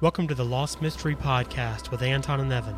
[0.00, 2.76] Welcome to the Lost Mystery Podcast with Anton and Evan.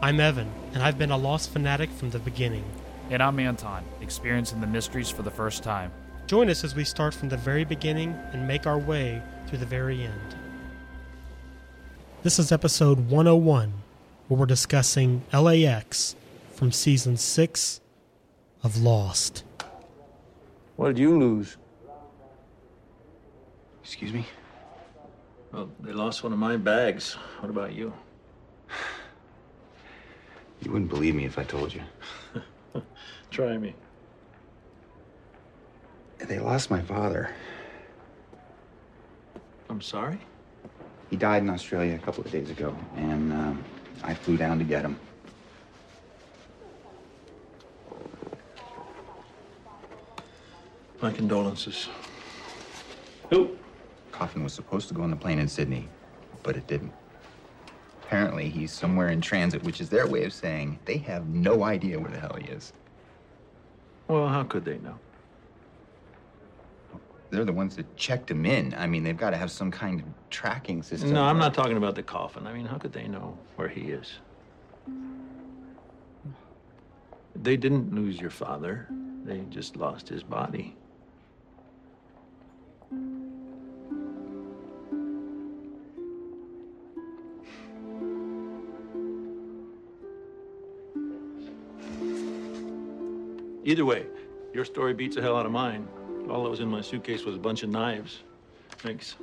[0.00, 2.64] I'm Evan, and I've been a Lost fanatic from the beginning.
[3.10, 5.92] And I'm Anton, experiencing the mysteries for the first time.
[6.26, 9.66] Join us as we start from the very beginning and make our way to the
[9.66, 10.36] very end.
[12.22, 13.74] This is episode 101,
[14.28, 16.16] where we're discussing LA X
[16.54, 17.82] from season 6
[18.62, 19.44] of Lost.
[20.76, 21.58] What did you lose?
[23.82, 24.24] Excuse me?
[25.52, 27.14] Well, they lost one of my bags.
[27.40, 27.92] What about you?
[30.60, 31.82] You wouldn't believe me if I told you.
[33.30, 33.74] Try me.
[36.18, 37.30] They lost my father.
[39.70, 40.18] I'm sorry?
[41.10, 43.64] He died in Australia a couple of days ago, and um,
[44.02, 44.98] I flew down to get him.
[51.00, 51.88] My condolences.
[53.30, 53.56] Who?
[54.18, 55.86] Coffin was supposed to go on the plane in Sydney,
[56.42, 56.92] but it didn't.
[58.02, 62.00] Apparently, he's somewhere in transit, which is their way of saying they have no idea
[62.00, 62.72] where the hell he is.
[64.08, 64.98] Well, how could they know?
[67.30, 68.74] They're the ones that checked him in.
[68.76, 71.12] I mean, they've got to have some kind of tracking system.
[71.12, 72.44] No, I'm not talking about the coffin.
[72.44, 74.14] I mean, how could they know where he is?
[77.36, 78.88] They didn't lose your father.
[79.24, 80.74] They just lost his body.
[93.64, 94.06] Either way,
[94.54, 95.86] your story beats the hell out of mine.
[96.30, 98.22] All that was in my suitcase was a bunch of knives.
[98.78, 99.16] Thanks.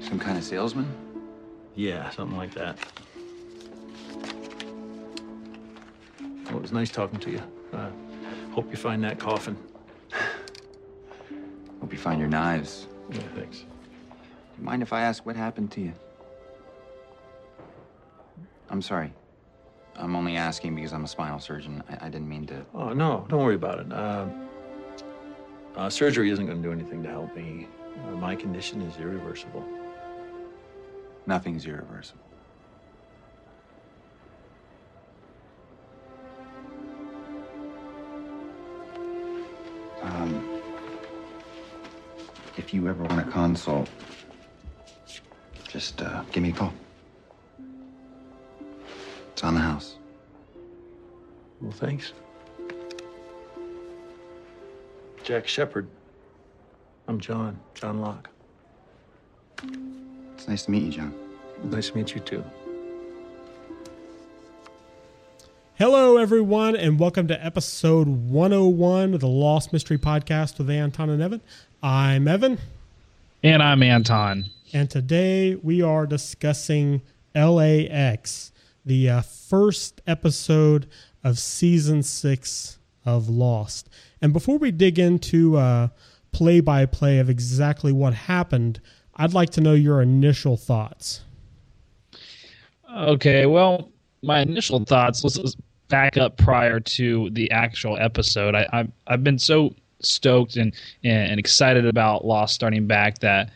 [0.00, 0.86] Some kind of salesman?
[1.74, 2.78] Yeah, something like that.
[6.46, 7.42] Well, it was nice talking to you.
[7.72, 7.90] Uh,
[8.52, 9.56] hope you find that coffin.
[11.80, 12.86] Hope you find your knives.
[13.10, 13.58] Yeah, thanks.
[13.58, 13.64] Do
[14.58, 15.92] you mind if I ask what happened to you?
[18.70, 19.12] I'm sorry.
[19.96, 21.82] I'm only asking because I'm a spinal surgeon.
[21.88, 22.66] I, I didn't mean to.
[22.74, 23.92] Oh, no, don't worry about it.
[23.92, 24.26] Uh,
[25.76, 27.68] uh, surgery isn't going to do anything to help me.
[28.04, 29.64] Uh, my condition is irreversible.
[31.26, 32.20] Nothing's irreversible.
[40.02, 40.60] Um,
[42.56, 43.88] if you ever want a consult,
[45.68, 46.72] just uh, give me a call.
[49.54, 49.94] It's on the house.
[51.60, 52.12] Well, thanks.
[55.22, 55.86] Jack Shephard.
[57.06, 58.28] I'm John, John Locke.
[60.34, 61.14] It's nice to meet you, John.
[61.62, 62.42] Nice to meet you, too.
[65.76, 71.22] Hello, everyone, and welcome to episode 101 of the Lost Mystery Podcast with Anton and
[71.22, 71.40] Evan.
[71.80, 72.58] I'm Evan,
[73.44, 74.46] And I'm Anton.
[74.72, 77.02] and today we are discussing
[77.36, 78.50] LA X,
[78.84, 80.86] the uh, first episode
[81.22, 83.88] of season six of Lost.
[84.20, 85.90] And before we dig into
[86.32, 88.80] play by play of exactly what happened,
[89.16, 91.22] I'd like to know your initial thoughts.
[92.94, 93.90] Okay, well,
[94.22, 95.24] my initial thoughts.
[95.24, 95.56] Let's, let's
[95.88, 98.54] back up prior to the actual episode.
[98.54, 103.50] I, I I've been so stoked and and excited about Lost starting back that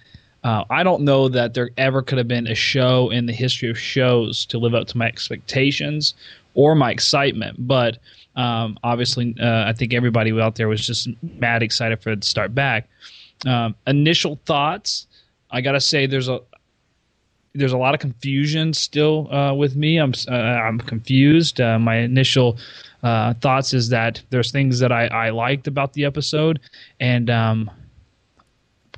[0.48, 3.68] uh, I don't know that there ever could have been a show in the history
[3.68, 6.14] of shows to live up to my expectations
[6.54, 7.68] or my excitement.
[7.68, 7.98] But
[8.34, 11.06] um, obviously, uh, I think everybody out there was just
[11.38, 12.88] mad excited for it to start back.
[13.44, 15.06] Um, initial thoughts.
[15.50, 16.40] I gotta say, there's a
[17.54, 19.98] there's a lot of confusion still uh, with me.
[19.98, 21.60] I'm uh, I'm confused.
[21.60, 22.56] Uh, my initial
[23.02, 26.58] uh, thoughts is that there's things that I, I liked about the episode,
[27.00, 27.70] and um,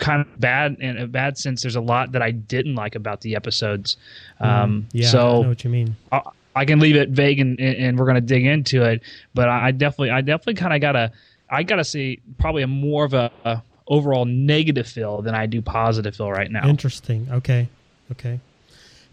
[0.00, 1.62] kind of bad in a bad sense.
[1.62, 3.96] There's a lot that I didn't like about the episodes.
[4.40, 5.94] Um, yeah, I so know what you mean.
[6.10, 6.22] I,
[6.56, 9.02] I can leave it vague, and, and we're gonna dig into it.
[9.34, 11.12] But I, I definitely I definitely kind of gotta
[11.48, 15.62] I gotta see probably a more of a, a overall negative feel than I do
[15.62, 16.66] positive feel right now.
[16.66, 17.28] Interesting.
[17.30, 17.68] Okay.
[18.10, 18.40] Okay.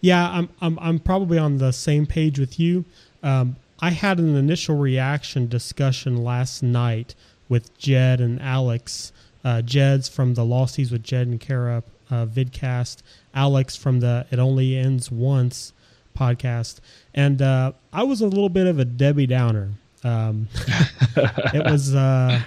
[0.01, 2.85] Yeah, I'm I'm I'm probably on the same page with you.
[3.21, 7.13] Um, I had an initial reaction discussion last night
[7.50, 9.12] with Jed and Alex.
[9.44, 12.98] Uh, Jed's from the Losties with Jed and Kara uh, vidcast.
[13.34, 15.74] Alex from the It Only Ends Once
[16.18, 16.80] podcast,
[17.13, 19.72] and uh, I was a little bit of a Debbie Downer.
[20.04, 20.48] Um,
[21.16, 22.42] it was uh,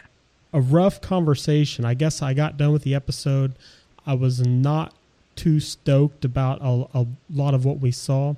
[0.53, 1.85] a rough conversation.
[1.85, 3.55] I guess I got done with the episode.
[4.07, 4.95] I was not
[5.37, 8.35] too stoked about a, a lot of what we saw.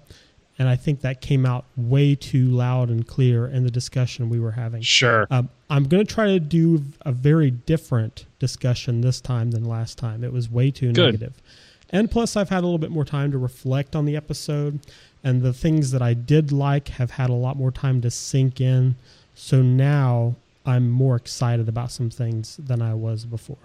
[0.62, 4.38] And I think that came out way too loud and clear in the discussion we
[4.38, 4.80] were having.
[4.80, 5.26] Sure.
[5.28, 9.98] Um, I'm going to try to do a very different discussion this time than last
[9.98, 10.22] time.
[10.22, 11.14] It was way too Good.
[11.14, 11.42] negative.
[11.90, 14.78] And plus, I've had a little bit more time to reflect on the episode,
[15.24, 18.60] and the things that I did like have had a lot more time to sink
[18.60, 18.94] in.
[19.34, 23.58] So now I'm more excited about some things than I was before.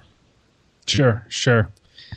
[0.88, 1.70] Sure, sure.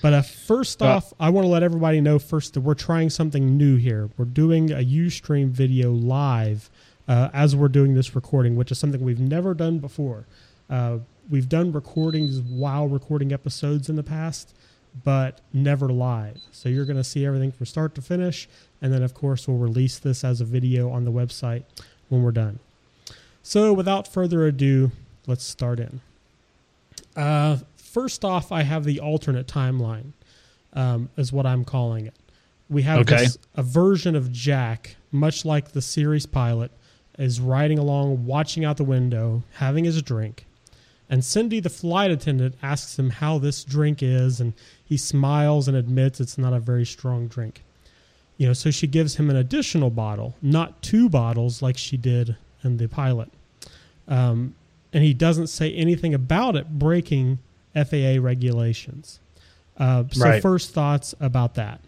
[0.02, 3.10] But uh, first Uh, off, I want to let everybody know first that we're trying
[3.10, 4.10] something new here.
[4.16, 6.70] We're doing a Ustream video live
[7.08, 10.26] uh, as we're doing this recording, which is something we've never done before.
[10.68, 10.98] Uh,
[11.28, 14.54] we've done recordings while recording episodes in the past,
[15.04, 16.38] but never live.
[16.52, 18.48] So you're going to see everything from start to finish.
[18.80, 21.64] And then, of course, we'll release this as a video on the website
[22.08, 22.58] when we're done.
[23.42, 24.92] So without further ado,
[25.26, 26.00] let's start in.
[27.16, 27.58] Uh,
[27.92, 30.12] first off, I have the alternate timeline,
[30.72, 32.14] um, is what I'm calling it.
[32.68, 33.24] We have Okay.
[33.24, 36.70] this, a version of Jack, much like the series pilot,
[37.18, 40.46] is riding along, watching out the window, having his drink.
[41.08, 44.52] And Cindy, the flight attendant, asks him how this drink is, and
[44.84, 47.64] he smiles and admits it's not a very strong drink.
[48.36, 52.36] You know, so she gives him an additional bottle, not two bottles like she did
[52.62, 53.30] in the pilot.
[54.06, 54.54] Um,
[54.92, 57.40] and he doesn't say anything about it breaking
[57.74, 59.20] FAA regulations.
[59.76, 60.42] Uh, so, Right.
[60.42, 61.80] first thoughts about that.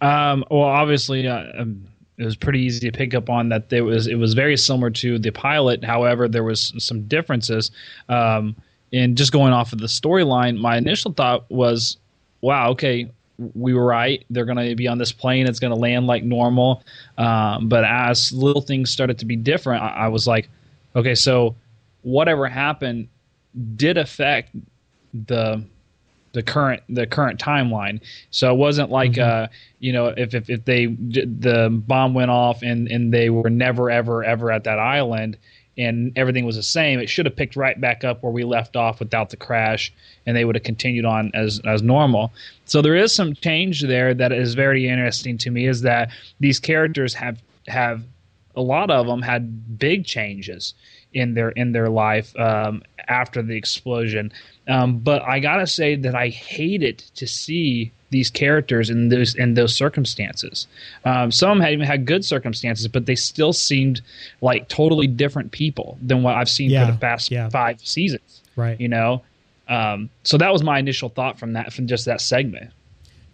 [0.00, 1.84] Um, well, obviously, uh, um,
[2.18, 3.70] it was pretty easy to pick up on that.
[3.70, 5.82] There was it was very similar to the pilot.
[5.84, 7.70] However, there was some differences.
[8.08, 8.54] Um,
[8.92, 11.96] and just going off of the storyline, my initial thought was,
[12.40, 13.10] "Wow, okay,
[13.54, 14.24] we were right.
[14.30, 15.46] They're going to be on this plane.
[15.48, 16.82] It's going to land like normal."
[17.18, 20.48] Um, but as little things started to be different, I, I was like,
[20.94, 21.56] "Okay, so
[22.02, 23.08] whatever happened
[23.76, 24.50] did affect
[25.12, 25.64] the."
[26.34, 28.00] the current the current timeline.
[28.30, 29.46] So it wasn't like uh
[29.78, 33.88] you know if if, if they the bomb went off and and they were never
[33.90, 35.38] ever ever at that island
[35.76, 38.76] and everything was the same, it should have picked right back up where we left
[38.76, 39.92] off without the crash
[40.26, 42.32] and they would have continued on as as normal.
[42.66, 46.10] So there is some change there that is very interesting to me is that
[46.40, 48.02] these characters have have
[48.56, 50.74] a lot of them had big changes
[51.14, 54.32] in their in their life um, after the explosion.
[54.68, 59.54] Um, but I gotta say that I hated to see these characters in those in
[59.54, 60.66] those circumstances.
[61.04, 64.00] Um, some had even had good circumstances, but they still seemed
[64.40, 67.48] like totally different people than what I've seen Yeah, for the past yeah.
[67.48, 68.42] five seasons.
[68.56, 68.80] Right.
[68.80, 69.22] You know,
[69.68, 72.70] um, so that was my initial thought from that from just that segment.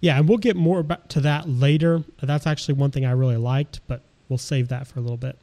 [0.01, 2.03] Yeah, and we'll get more about to that later.
[2.23, 4.01] That's actually one thing I really liked, but
[4.31, 5.39] we'll save that for a little bit.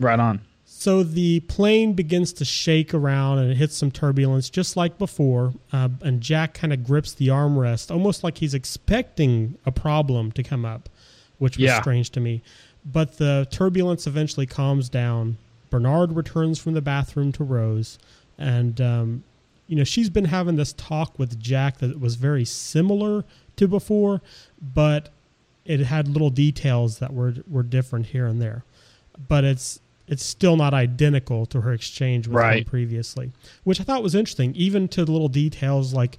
[0.00, 0.40] Right on.
[0.76, 5.54] So the plane begins to shake around and it hits some turbulence, just like before.
[5.72, 10.42] Uh, and Jack kind of grips the armrest, almost like he's expecting a problem to
[10.42, 10.88] come up,
[11.38, 11.80] which was Yeah.
[11.80, 12.42] strange to me.
[12.84, 15.38] But the turbulence eventually calms down.
[15.70, 17.98] Bernard returns from the bathroom to Rose,
[18.36, 19.24] and um,
[19.66, 23.24] you know she's been having this talk with Jack that was very similar
[23.56, 24.20] to before,
[24.60, 25.08] but
[25.64, 28.64] it had little details that were were different here and there.
[29.28, 33.32] But it's it's still not identical to her exchange with him previously,
[33.64, 34.54] which I thought was interesting.
[34.54, 36.18] Even to the little details like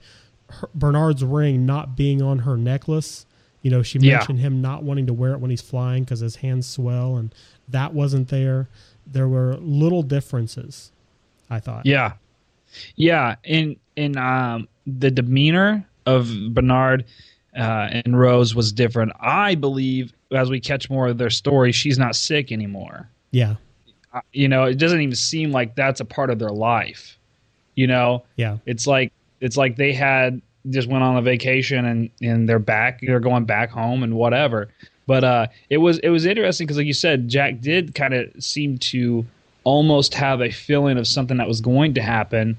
[0.49, 3.25] her, Bernard's ring not being on her necklace.
[3.61, 4.17] You know, she Yeah.
[4.17, 7.33] mentioned him not wanting to wear it when he's flying because his hands swell, and
[7.67, 8.69] that wasn't there.
[9.07, 10.91] There were little differences.
[11.49, 11.85] I thought.
[11.85, 12.13] Yeah,
[12.95, 13.35] yeah.
[13.43, 17.05] In in um, the demeanor of Bernard
[17.55, 19.11] uh, and Rose was different.
[19.19, 23.09] I believe as we catch more of their story, she's not sick anymore.
[23.31, 23.55] Yeah.
[24.15, 27.17] Uh, You know, it doesn't even seem like that's a part of their life.
[27.75, 28.57] You know, Yeah.
[28.65, 33.01] it's like it's like they had just went on a vacation and and they're back.
[33.01, 34.69] They're going back home and whatever.
[35.07, 38.31] But uh, it was it was interesting because, like you said, Jack did kind of
[38.43, 39.25] seem to
[39.63, 42.57] almost have a feeling of something that was going to happen,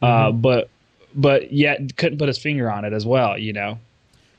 [0.00, 0.70] uh, but
[1.14, 3.36] but yet couldn't put his finger on it as well.
[3.36, 3.78] You know.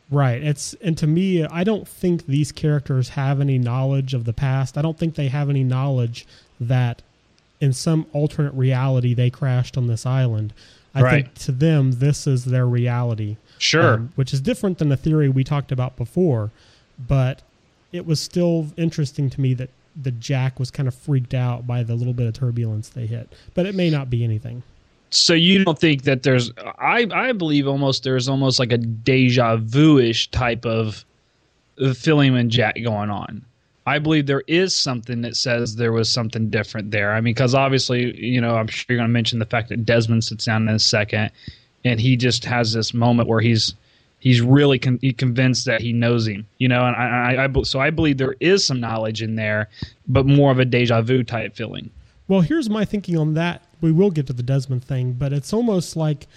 [0.10, 0.42] Right.
[0.44, 4.78] It's and to me, I don't think these characters have any knowledge of the past.
[4.78, 6.26] I don't think they have any knowledge
[6.64, 7.02] that
[7.62, 10.54] in some alternate reality they crashed on this island.
[10.96, 11.12] I Right.
[11.26, 13.38] think to them this is their reality.
[13.60, 13.94] Sure.
[13.94, 16.52] um, which is different than the theory we talked about before,
[17.08, 17.42] but
[17.94, 19.70] it was still interesting to me that
[20.02, 23.32] the Jack was kind of freaked out by the little bit of turbulence they hit.
[23.54, 24.64] But it may not be anything.
[25.12, 29.58] so you don't think that there's I I believe almost there's almost like a deja
[29.58, 31.06] vu-ish type of
[31.78, 33.44] of feeling in Jack going on.
[33.86, 37.14] I believe there is something that says there was something different there.
[37.14, 39.86] I mean, because obviously, you know, I'm sure you're going to mention the fact that
[39.86, 41.32] Desmond sits down in a second,
[41.84, 43.76] and he just has this moment where he's
[44.20, 46.86] he's really con- he convinced that he knows him, you know.
[46.86, 49.70] And I, I, I so I believe there is some knowledge in there,
[50.08, 51.90] but more of a deja vu type feeling.
[52.30, 53.64] Well, here's my thinking on that.
[53.82, 56.28] We will get to the Desmond thing, but it's almost like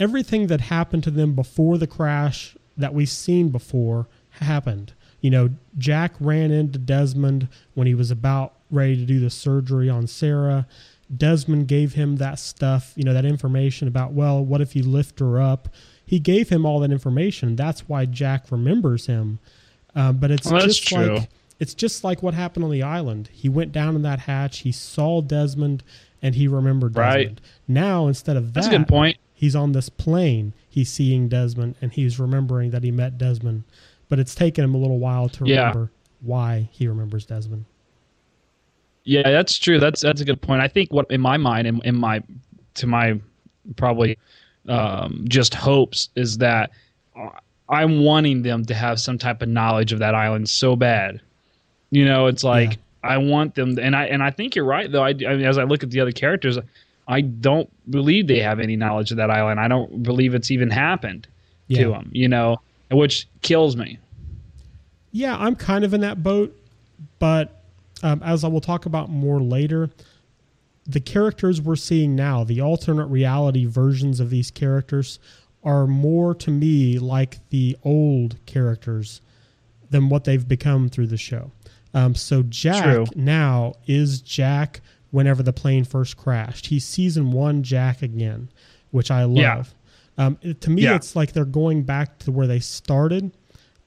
[0.00, 4.92] everything that happened to them before the crash that we've seen before happened.
[5.20, 9.88] You know, Jack ran into Desmond when he was about ready to do the surgery
[9.90, 10.66] on Sarah.
[11.14, 15.18] Desmond gave him that stuff, you know, that information about, well, what if you lift
[15.18, 15.68] her up?
[16.06, 17.56] He gave him all that information.
[17.56, 19.38] That's why Jack remembers him.
[19.94, 21.16] Uh, but it's Well, just true.
[21.18, 23.28] like it's just like what happened on the island.
[23.32, 25.82] He went down in that hatch, he saw Desmond,
[26.22, 27.40] and he remembered Desmond.
[27.40, 27.40] Right.
[27.68, 29.18] Now instead of that, That's a good point.
[29.34, 30.54] he's on this plane.
[30.68, 33.64] He's seeing Desmond, and he's remembering that he met Desmond.
[34.10, 35.68] But it's taken him a little while to Yeah.
[35.68, 35.90] remember
[36.20, 37.64] why he remembers Desmond.
[39.04, 39.80] Yeah, that's true.
[39.80, 40.60] That's that's a good point.
[40.60, 42.22] I think what in my mind, in, in my
[42.74, 43.18] to my
[43.76, 44.18] probably
[44.68, 46.70] um, just hopes is that
[47.68, 51.20] I'm wanting them to have some type of knowledge of that island so bad.
[51.90, 52.76] You know, it's like Yeah.
[53.02, 55.02] I want them, and I and I think you're right though.
[55.02, 56.58] I, I mean, as I look at the other characters,
[57.08, 59.58] I don't believe they have any knowledge of that island.
[59.60, 61.26] I don't believe it's even happened
[61.72, 62.10] to them.
[62.12, 63.98] You know, which kills me.
[65.12, 66.56] Yeah, I'm kind of in that boat,
[67.18, 67.62] but
[68.02, 69.90] um, as I will talk about more later,
[70.86, 75.18] the characters we're seeing now, the alternate reality versions of these characters,
[75.62, 79.20] are more to me like the old characters
[79.90, 81.50] than what they've become through the show.
[81.92, 83.06] Um, so Jack True.
[83.14, 84.80] now is Jack
[85.10, 86.66] whenever the plane first crashed.
[86.66, 88.48] He's season one Jack again,
[88.90, 89.36] which I love.
[89.36, 89.64] Yeah.
[90.20, 90.96] Um, it- to me, Yeah.
[90.96, 93.32] it's like they're going back to where they started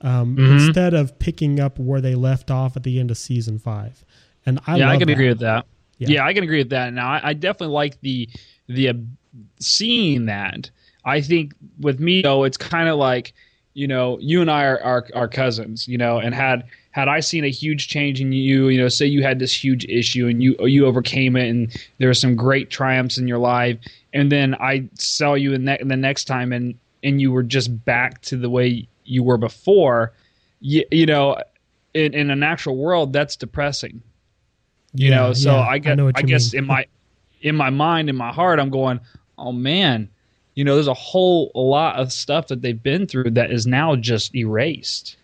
[0.01, 0.51] um, Mhm.
[0.67, 4.03] instead of picking up where they left off at the end of season five.
[4.45, 5.13] And I yeah, I can that.
[5.13, 5.65] agree with that.
[5.97, 6.07] Yeah.
[6.09, 6.25] Yeah.
[6.25, 6.91] I can agree with that.
[6.91, 8.27] Now, I, I definitely like the
[8.67, 8.93] the uh,
[9.59, 10.69] seeing that.
[11.05, 13.33] I think with me though, it's kind of like
[13.75, 17.19] you know, you and I are, are are cousins, you know, and had had I
[17.19, 20.41] seen a huge change in you, you know, say you had this huge issue and
[20.41, 23.77] you you overcame it, and there were some great triumphs in your life,
[24.13, 27.83] and then I saw you in, ne- the next time, and and you were just
[27.83, 30.13] back to the way you were before,
[30.61, 31.35] you, you know,
[31.93, 34.01] in, in a natural world, that's depressing
[34.95, 36.63] you Yeah, know so yeah, i get I, you guess mean.
[36.63, 36.85] in my
[37.41, 38.99] in my mind in my heart i'm going
[39.39, 40.09] oh man
[40.55, 43.95] you know there's a whole lot of stuff that they've been through that is now
[43.95, 45.17] just erased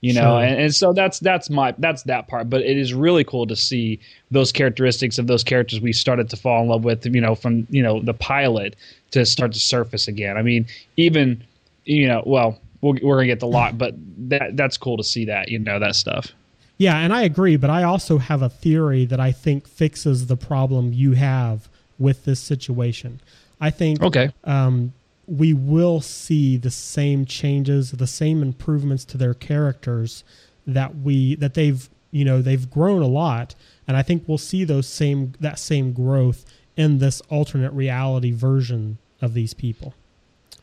[0.00, 0.42] you know Sure.
[0.44, 3.56] and, and so that's that's my that's that part but it is really cool to
[3.56, 3.98] see
[4.30, 7.66] those characteristics of those characters we started to fall in love with you know from
[7.70, 8.76] you know the pilot
[9.10, 11.42] to start to surface again i mean even
[11.84, 13.94] you know well we'll we're gonna get the lot but
[14.28, 16.32] that that's cool to see that you know that stuff
[16.80, 20.36] Yeah, and I agree, but I also have a theory that I think fixes the
[20.36, 23.18] problem you have with this situation.
[23.60, 24.92] I think okay um,
[25.28, 30.24] we will see the same changes, the same improvements to their characters
[30.66, 33.54] that we that they've you know they've grown a lot,
[33.86, 36.44] and I think we'll see those same that same growth
[36.76, 39.94] in this alternate reality version of these people.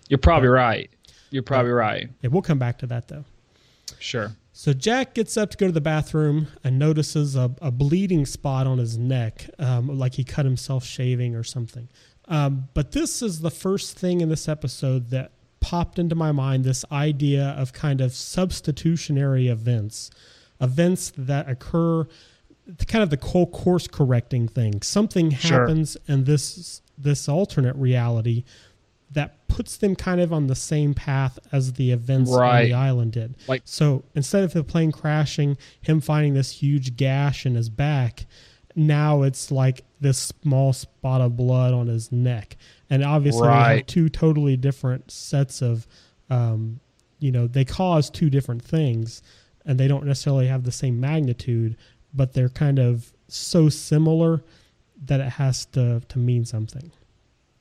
[0.07, 0.89] you're probably right
[1.29, 3.25] you're probably right Yeah, we'll come back to that though.
[3.99, 4.35] Sure.
[4.53, 8.67] So Jack gets up to go to the bathroom and notices a, a bleeding spot
[8.67, 11.89] on his neck, um, like he cut himself shaving or something.
[12.27, 16.63] Um, but this is the first thing in this episode that popped into my mind
[16.63, 20.09] this idea of kind of substitutionary events,
[20.61, 22.07] events that occur,
[22.87, 24.81] kind of the whole course correcting thing.
[24.81, 25.59] Something Sure.
[25.61, 28.45] happens in this this alternate reality
[29.11, 33.11] that puts them kind of on the same path as the events on the island
[33.11, 33.35] did.
[33.49, 38.25] Like- so instead of the plane crashing, him finding this huge gash in his back,
[38.75, 42.57] now it's like this small spot of blood on his neck.
[42.89, 45.87] And obviously they have two totally different sets of
[46.29, 46.79] um,
[47.19, 49.21] you know, they cause two different things
[49.65, 51.77] and they don't necessarily have the same magnitude,
[52.13, 54.43] but they're kind of so similar
[55.05, 56.91] that it has to to mean something.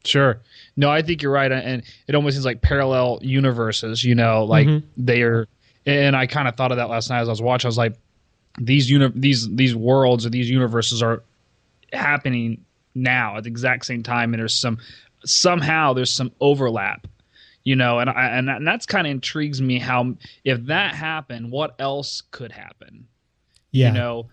[0.04, 0.40] Sure.
[0.76, 4.04] No, I think you're right, and it almost seems like parallel universes.
[4.04, 4.82] You know, like Mhm.
[4.98, 5.46] they are.
[5.86, 7.66] And I kind of thought of that last night as I was watching.
[7.66, 7.94] I was like,
[8.58, 11.22] these uni- these these worlds or these universes are
[11.92, 14.78] happening now at the exact same time, and there's some
[15.24, 17.06] somehow there's some overlap.
[17.64, 19.78] You know, and I, and, and that's kind of intrigues me.
[19.78, 23.06] How if that happened, what else could happen?
[23.70, 23.88] Yeah.
[23.88, 24.26] you know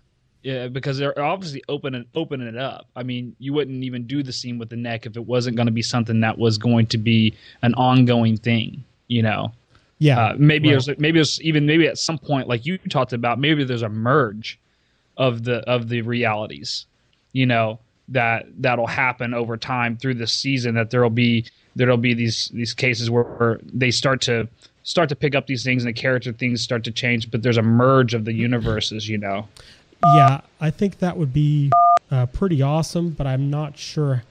[0.44, 2.88] yeah, because they're obviously opening opening it up.
[2.96, 5.68] I mean, you wouldn't even do the scene with the neck if it wasn't going
[5.68, 8.84] to be something that was going to be an ongoing thing.
[9.08, 9.52] You know,
[10.02, 10.20] yeah.
[10.20, 10.84] uh, maybe right.
[10.86, 13.90] there's maybe there's even maybe at some point, like you talked about, maybe there's a
[13.90, 14.60] merge
[15.18, 16.86] of the of the realities.
[17.34, 17.80] You know
[18.10, 20.76] that that'll happen over time through the season.
[20.76, 24.48] That there'll be there'll be these these cases where, where they start to
[24.84, 27.58] start to pick up these things and the character things start to change but there's
[27.58, 29.48] a merge of the universes you know
[30.16, 31.72] Yeah, I think that would be
[32.10, 34.24] uh, pretty awesome, but I'm not sure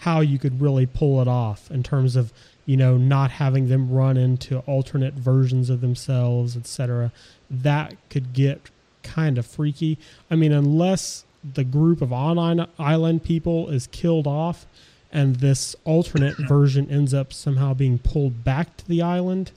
[0.00, 2.32] how you could really pull it off in terms of
[2.68, 7.10] you know not having them run into alternate versions of themselves, etc.
[7.50, 8.70] That could get
[9.02, 9.96] kind of freaky.
[10.30, 14.66] I mean, unless the group of on island people is killed off
[15.10, 19.52] and this alternate version ends up somehow being pulled back to the island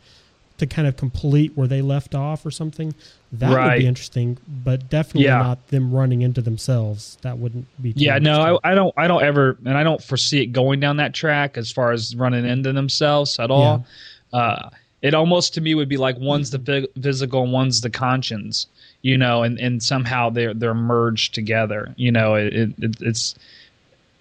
[0.58, 2.96] to kind of complete where they left off or something
[3.34, 3.74] that right.
[3.74, 5.38] would be interesting but definitely yeah.
[5.38, 9.24] not them running into themselves that wouldn't be yeah no I, I, don't i don't
[9.24, 12.74] ever and i don't foresee it going down that track as far as running into
[12.74, 13.86] themselves at all
[14.34, 14.40] yeah.
[14.40, 14.70] uh,
[15.02, 18.68] it almost to me would be like one's the physical and one's the conscience
[19.02, 23.36] you know and, and somehow they're they're merged together you know it, it it's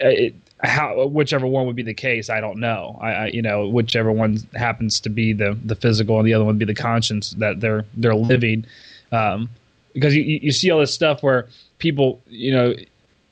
[0.01, 2.99] it, how whichever one would be the case, I don't know.
[3.01, 6.45] I, I, you know whichever one happens to be the the physical and the other
[6.45, 8.67] one would be the conscience that they're they're living,
[9.13, 9.49] um,
[9.93, 11.49] because you you see all this stuff where
[11.79, 12.75] people you know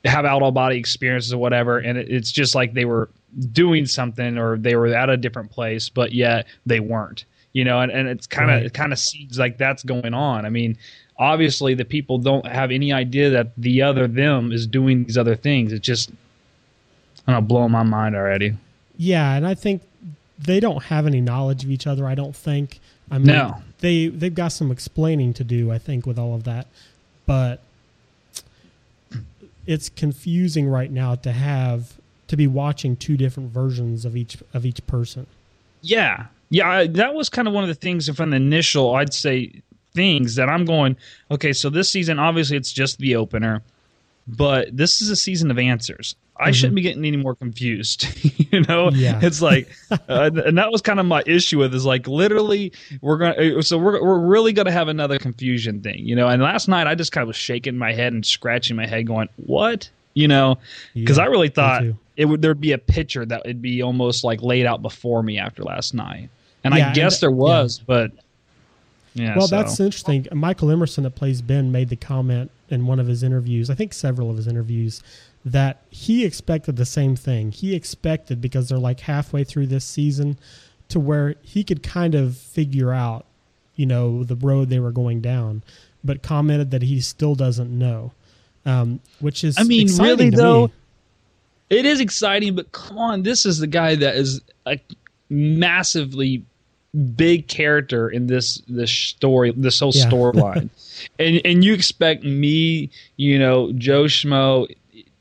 [0.05, 3.09] have out of body experiences or whatever, and it, it's just like they were
[3.51, 7.25] doing something or they were at a different place, but yet they weren't.
[7.53, 8.65] You know, and, and it's kind of right.
[8.65, 10.45] it kind of seems like that's going on.
[10.45, 10.77] I mean,
[11.17, 15.35] obviously the people don't have any idea that the other them is doing these other
[15.35, 15.73] things.
[15.73, 16.11] It's just
[17.27, 18.55] I don't know, blowing my mind already.
[18.97, 19.81] Yeah, and I think
[20.37, 22.07] they don't have any knowledge of each other.
[22.07, 22.79] I don't think.
[23.11, 23.57] I mean, no.
[23.79, 25.71] they they've got some explaining to do.
[25.71, 26.67] I think with all of that,
[27.25, 27.61] but
[29.65, 31.93] it's confusing right now to have
[32.27, 35.27] to be watching two different versions of each of each person.
[35.81, 39.13] Yeah, yeah, I, that was kind of one of the things from the initial, I'd
[39.13, 39.61] say,
[39.93, 40.97] things that I'm going.
[41.31, 43.61] Okay, so this season, obviously, it's just the opener,
[44.27, 46.15] but this is a season of answers.
[46.39, 46.53] I mm-hmm.
[46.53, 48.07] shouldn't be getting any more confused.
[48.51, 49.19] you know, yeah.
[49.21, 53.17] it's like, uh, and that was kind of my issue with is like literally we're
[53.17, 56.27] gonna uh, so we're we're really gonna have another confusion thing, you know.
[56.27, 59.05] And last night I just kind of was shaking my head and scratching my head,
[59.05, 60.57] going, "What?" You know,
[60.93, 61.83] because yeah, I really thought
[62.15, 65.37] it would there'd be a picture that would be almost like laid out before me
[65.37, 66.29] after last night,
[66.63, 68.11] and yeah, I guess and, there was, but
[69.13, 69.35] yeah.
[69.35, 69.57] Well, so.
[69.57, 70.27] that's interesting.
[70.31, 73.93] Michael Emerson that plays Ben made the comment in one of his interviews, I think
[73.93, 75.01] several of his interviews,
[75.45, 77.51] that he expected the same thing.
[77.51, 80.37] He expected because they're like halfway through this season
[80.89, 83.25] to where he could kind of figure out,
[83.75, 85.63] you know, the road they were going down,
[86.03, 88.11] but commented that he still doesn't know.
[88.65, 90.73] Um, which is I mean, really though, me.
[91.69, 94.79] it is exciting, but come on, this is the guy that is a
[95.29, 96.43] massively
[97.15, 100.05] big character in this this story, this whole yeah.
[100.09, 100.69] storyline.
[101.17, 104.67] and and you expect me, you know, Joe Schmo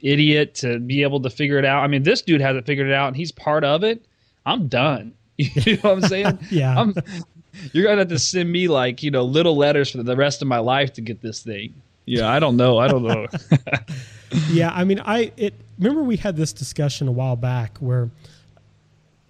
[0.01, 1.83] idiot to be able to figure it out.
[1.83, 4.05] I mean, this dude hasn't figured it out and he's part of it.
[4.47, 5.15] I'm done.
[5.37, 6.39] you know what I'm saying?
[6.51, 6.79] yeah.
[6.79, 6.95] I'm,
[7.73, 10.49] you're gonna have to send me like you know little letters for the rest of
[10.49, 11.75] my life to get this thing.
[12.07, 12.79] Yeah, I don't know.
[12.79, 13.27] I don't know.
[14.51, 15.55] yeah, I mean, I it.
[15.79, 18.11] Remember we had this discussion a while back where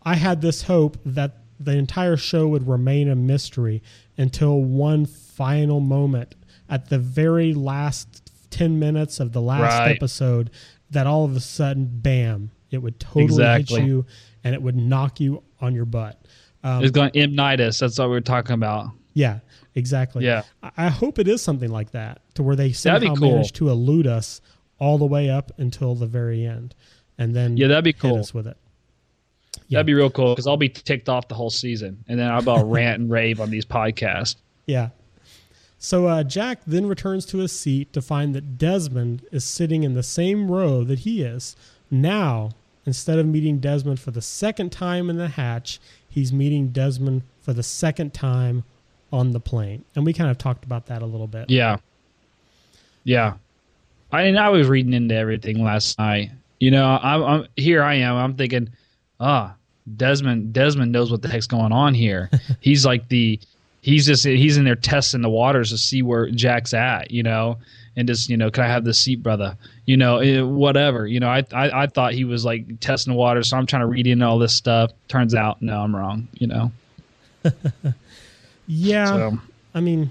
[0.02, 3.82] I had this hope that the entire show would remain a mystery
[4.16, 6.34] until one final moment
[6.68, 9.96] at the very last 10 minutes of the last right.
[9.96, 10.50] episode
[10.90, 13.80] that all of a sudden, bam, it would totally exactly.
[13.80, 14.06] hit you
[14.44, 16.20] and it would knock you on your butt.
[16.62, 17.32] Um, it's going M.
[17.32, 17.80] Nightus.
[17.80, 18.90] That's what we are talking about.
[19.14, 19.40] Yeah,
[19.74, 20.24] exactly.
[20.24, 20.42] Yeah.
[20.76, 23.32] I hope it is something like that to where they somehow cool.
[23.32, 24.40] manage to elude us
[24.78, 26.74] all the way up until the very end.
[27.18, 28.18] And then yeah, that'd be cool.
[28.18, 28.56] us with it.
[29.66, 29.78] Yeah.
[29.78, 32.38] That'd be real cool because I'll be ticked off the whole season, and then I'll
[32.38, 34.36] about rant and rave on these podcasts.
[34.66, 34.90] Yeah,
[35.78, 39.94] so uh, Jack then returns to his seat to find that Desmond is sitting in
[39.94, 41.54] the same row that he is.
[41.90, 42.50] Now,
[42.84, 47.52] instead of meeting Desmond for the second time in the hatch, he's meeting Desmond for
[47.52, 48.64] the second time
[49.12, 49.84] on the plane.
[49.94, 51.48] And we kind of talked about that a little bit.
[51.48, 51.76] Yeah.
[53.04, 53.34] Yeah.
[54.10, 56.30] I mean, I was reading into everything last night.
[56.58, 57.82] You know, I'm, I'm here.
[57.82, 58.16] I am.
[58.16, 58.70] I'm thinking,
[59.20, 59.54] ah,
[59.96, 60.52] Desmond.
[60.52, 62.30] Desmond knows what the heck's going on here.
[62.60, 63.38] he's like the
[63.80, 67.58] he's just he's in there testing the waters to see where Jack's at, you know,
[67.96, 69.56] and just you know, can I have the seat, brother?
[69.86, 71.06] You know, eh, whatever.
[71.06, 73.82] You know, I, I I thought he was like testing the waters, so I'm trying
[73.82, 74.92] to read in all this stuff.
[75.08, 76.28] Turns out, no, I'm wrong.
[76.34, 76.72] You know.
[78.66, 79.38] yeah, so.
[79.74, 80.10] I mean,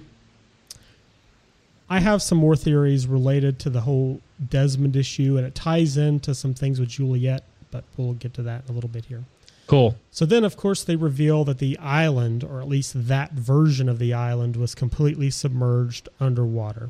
[1.90, 6.36] I have some more theories related to the whole Desmond issue, and it ties into
[6.36, 9.24] some things with Juliet, but we'll get to that in a little bit here.
[9.68, 9.98] Cool.
[10.12, 14.00] So then, of course, they reveal that the island, or at least that version of
[14.00, 16.90] the island, was completely submerged underwater.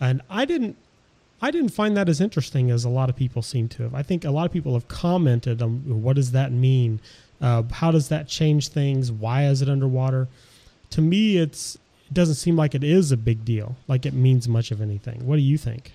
[0.00, 0.76] And I didn't,
[1.40, 3.94] I didn't find that as interesting as a lot of people seem to have.
[3.94, 7.00] I think a lot of people have commented on what does that mean,
[7.40, 10.26] uh, how does that change things, why is it underwater?
[10.90, 11.76] To me, it's
[12.08, 15.26] it doesn't seem like it is a big deal, like it means much of anything.
[15.26, 15.92] What do you think?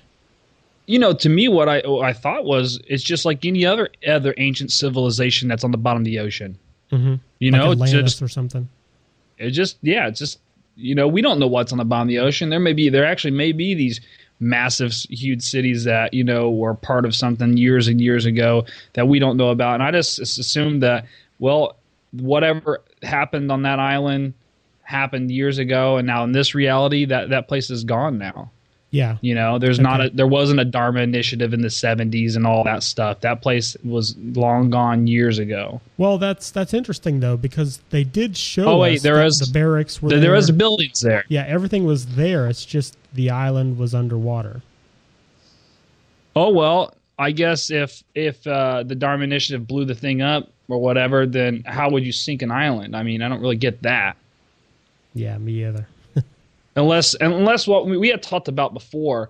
[0.86, 3.90] You know, to me, what I what I thought was it's just like any other
[4.08, 6.58] other ancient civilization that's on the bottom of the ocean.
[6.92, 7.16] Mm-hmm.
[7.40, 8.68] You like know, Atlantis just or something.
[9.38, 10.40] it just yeah, it's just
[10.76, 12.50] you know we don't know what's on the bottom of the ocean.
[12.50, 14.02] There may be there actually may be these
[14.40, 19.08] massive, huge cities that you know were part of something years and years ago that
[19.08, 19.76] we don't know about.
[19.76, 21.06] And I just assumed that
[21.40, 21.78] well,
[22.12, 24.34] whatever happened on that island
[24.84, 28.52] happened years ago, and now in this reality, that that place is gone now.
[28.94, 29.18] Yeah.
[29.22, 32.64] You know, there's not a there wasn't a Dharma initiative in the 70s and all
[32.66, 33.22] that stuff.
[33.22, 35.82] That place was long gone years ago.
[35.98, 38.66] Well, that's that's interesting though because they did show.
[38.66, 40.30] Oh, wait, us there that is- the barracks were There, there.
[40.30, 41.26] there was buildings there.
[41.28, 42.48] yeah, everything was there.
[42.48, 44.62] It's just the island was underwater.
[46.36, 50.80] Oh well, I guess if if uh, the Dharma initiative blew the thing up or
[50.80, 52.96] whatever, then how would you sink an island?
[52.96, 54.18] I mean, I don't really get that.
[55.16, 55.88] Yeah, me either.
[56.76, 59.30] Unless unless what we had talked about before,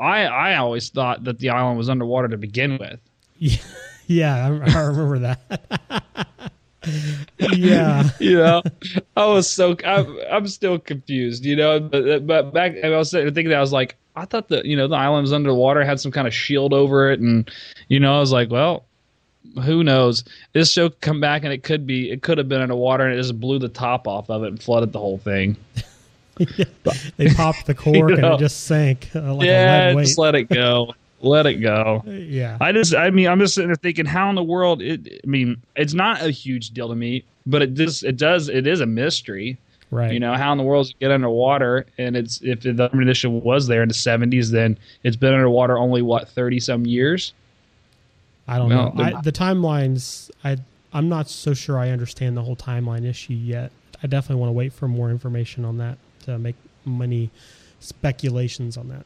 [0.00, 3.00] I I always thought that the island was underwater to begin with.
[3.38, 3.56] Yeah,
[4.06, 6.04] yeah, I, I remember that.
[7.52, 8.62] yeah, you know,
[9.16, 11.78] I was so I'm, I'm still confused, you know.
[11.78, 14.88] But but back I was thinking that I was like, I thought that you know
[14.88, 17.48] the island was underwater, had some kind of shield over it, and
[17.88, 18.84] you know I was like, well,
[19.64, 20.24] who knows?
[20.52, 23.14] This show could come back and it could be it could have been underwater and
[23.14, 25.56] it just blew the top off of it and flooded the whole thing.
[27.16, 28.34] they popped the cork and know.
[28.34, 32.02] it just sank uh, like a yeah, just let it go, let it go.
[32.06, 34.82] yeah, I just, I mean, I'm just sitting there thinking, how in the world?
[34.82, 38.48] It, I mean, it's not a huge deal to me, but it does, it does,
[38.48, 39.58] it is a mystery.
[39.90, 40.12] right.
[40.12, 41.86] You know, how in the world does it get underwater?
[41.98, 46.02] And it's if the ammunition was there in the 70s, then it's been underwater only
[46.02, 47.34] what 30 some years.
[48.48, 48.92] I don't know.
[48.96, 50.56] I, the timelines, I
[50.92, 53.72] I'm not so sure I understand the whole timeline issue yet.
[54.02, 57.30] I definitely want to wait for more information on that to make many
[57.80, 59.04] speculations on that.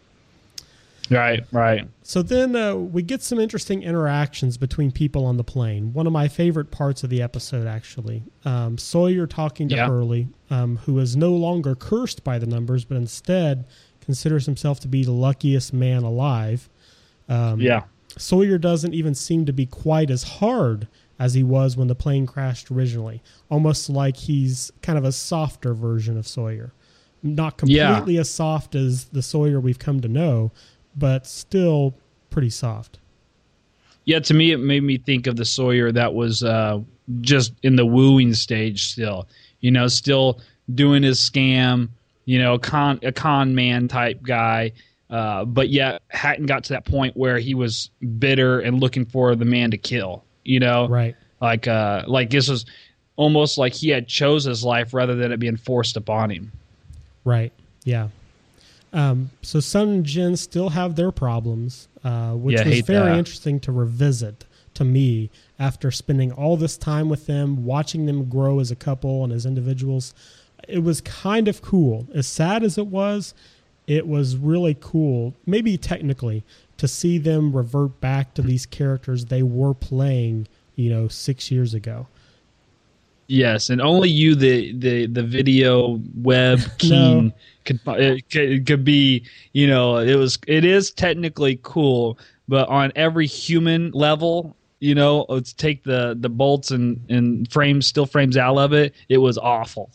[1.09, 1.87] Right, right.
[2.03, 5.93] So then uh, we get some interesting interactions between people on the plane.
[5.93, 8.25] One of my favorite parts of the episode, actually.
[8.45, 9.87] Um, Sawyer talking to Yeah.
[9.87, 13.67] Hurley, um, who is no longer cursed by the numbers, but instead
[14.01, 16.69] considers himself to be the luckiest man alive.
[17.29, 17.83] Um, Yeah,
[18.19, 22.27] Sawyer doesn't even seem to be quite as hard as he was when the plane
[22.27, 23.23] crashed originally.
[23.49, 26.73] Almost like he's kind of a softer version of Sawyer.
[27.23, 27.89] Not Yeah.
[27.95, 30.53] completely as soft as the Sawyer we've come to know,
[30.97, 31.95] but still
[32.31, 32.99] pretty soft.
[34.05, 34.21] yeah.
[34.21, 36.81] To me, it made me think of the Sawyer that was uh,
[37.21, 39.27] just in the wooing stage still.
[39.61, 40.41] You know, still
[40.75, 41.89] doing his scam.
[42.27, 44.73] You know, con a con man type guy.
[45.09, 49.37] Uh, but yet hadn't got to that point where he was bitter and looking for
[49.37, 50.25] the man to kill.
[50.45, 51.15] You know, Right.
[51.41, 52.67] like uh like this was
[53.17, 56.53] almost like he had chose his life rather than it being forced upon him
[57.27, 57.53] Right.
[57.85, 58.09] Yeah.
[58.93, 63.19] Um, so Sun and Jin still have their problems, uh, which Yeah, was very that.
[63.19, 68.61] interesting to revisit to me after spending all this time with them, watching them grow
[68.61, 70.15] as a couple and as individuals.
[70.69, 72.07] It was kind of cool.
[72.15, 73.35] As sad as it was,
[73.87, 76.45] it was really cool, maybe technically,
[76.77, 81.75] to see them revert back to these characters they were playing, you know, six years
[81.75, 82.07] ago.
[83.29, 87.33] Yes and only you the the the video web keen
[87.65, 92.93] could, it could could be you know it was it is technically cool but on
[92.95, 98.37] every human level you know let's take the the bolts and and frames still frames
[98.37, 99.91] out of it it was awful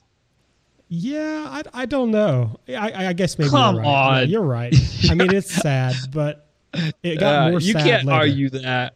[0.89, 2.59] Yeah, I, I don't know.
[2.67, 3.87] I, I guess maybe Come you're right.
[3.87, 4.29] Yeah, on.
[4.29, 4.75] you're right.
[5.09, 6.47] I mean, it's sad, but
[7.01, 8.19] it got Uh, more you sad can't later.
[8.19, 8.95] argue that.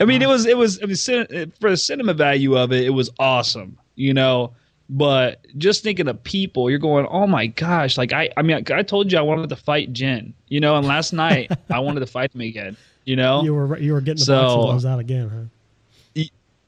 [0.00, 0.30] I mean, uh-huh.
[0.30, 3.78] it was it was I mean, for the cinema value of it, it was awesome,
[3.96, 4.52] you know.
[4.90, 7.98] But just thinking of people, you're going, oh my gosh!
[7.98, 10.76] Like I, I mean, I, I told you I wanted to fight Jin, you know,
[10.76, 13.42] and last night I wanted to fight him again, you know.
[13.42, 15.44] You were you were getting the So- boxing gloves out again, huh?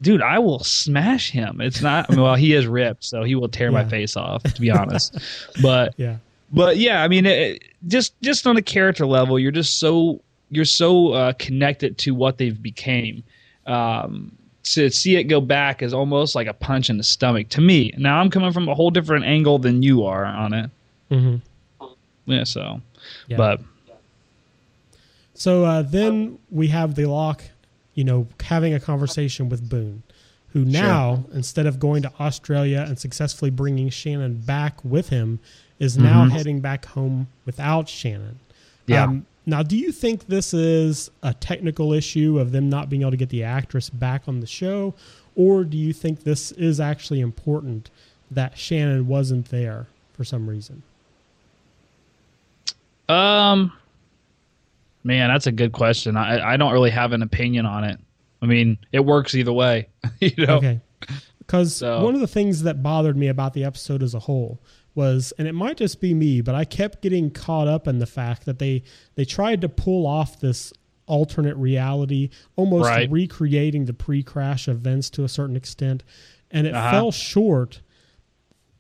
[0.03, 1.61] Dude, I will smash him.
[1.61, 2.07] It's not.
[2.09, 4.43] I mean, well, he is ripped, so he will tear my face off.
[4.43, 5.19] To be honest,
[5.63, 6.17] but Yeah,
[6.51, 10.65] but yeah, I mean, it, just just on a character level, you're just so you're
[10.65, 13.23] so uh, connected to what they've became.
[13.67, 14.33] Um,
[14.63, 17.93] to see it go back is almost like a punch in the stomach to me.
[17.97, 20.71] Now I'm coming from a whole different angle than you are on it.
[21.09, 21.37] hmm
[22.27, 22.81] Yeah, so
[23.27, 23.37] yeah.
[23.39, 23.61] but
[25.35, 27.43] so uh, then we have the Locke,
[27.95, 30.03] you know, having a conversation with Boone,
[30.53, 35.39] who now instead of going to Australia and successfully bringing Shannon back with him,
[35.79, 36.31] is now Mhm.
[36.33, 38.39] heading back home without Shannon.
[38.87, 39.05] Yeah.
[39.05, 43.13] Um, now, do you think this is a technical issue of them not being able
[43.13, 44.95] to get the actress back on the show,
[45.35, 47.91] or do you think this is actually important
[48.31, 50.83] that Shannon wasn't there for some reason?
[53.09, 53.73] um,
[55.03, 56.17] Man, that's a good question.
[56.17, 57.99] I I don't really have an opinion on it.
[58.43, 59.89] I mean, it works either way.
[60.21, 60.57] you know.
[60.57, 60.81] Okay.
[61.39, 62.05] Because so.
[62.05, 64.59] one of the things that bothered me about the episode as a whole
[64.95, 68.07] was, and it might just be me, but I kept getting caught up in the
[68.07, 68.83] fact that they
[69.15, 70.73] they tried to pull off this
[71.07, 73.11] alternate reality, almost right.
[73.11, 76.03] recreating the pre-crash events to a certain extent,
[76.51, 76.91] and it uh-huh.
[76.91, 77.81] fell short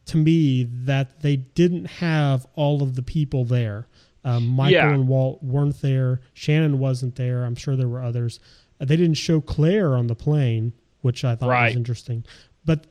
[0.07, 3.87] to me that they didn't have all of the people there.
[4.25, 4.92] Um, Michael yeah.
[4.92, 6.20] and Walt weren't there.
[6.35, 7.44] Shannon wasn't there.
[7.44, 8.38] I'm sure there were others.
[8.81, 11.68] Uh, they didn't show Claire on the plane, which I thought right.
[11.68, 12.25] was interesting.
[12.64, 12.87] But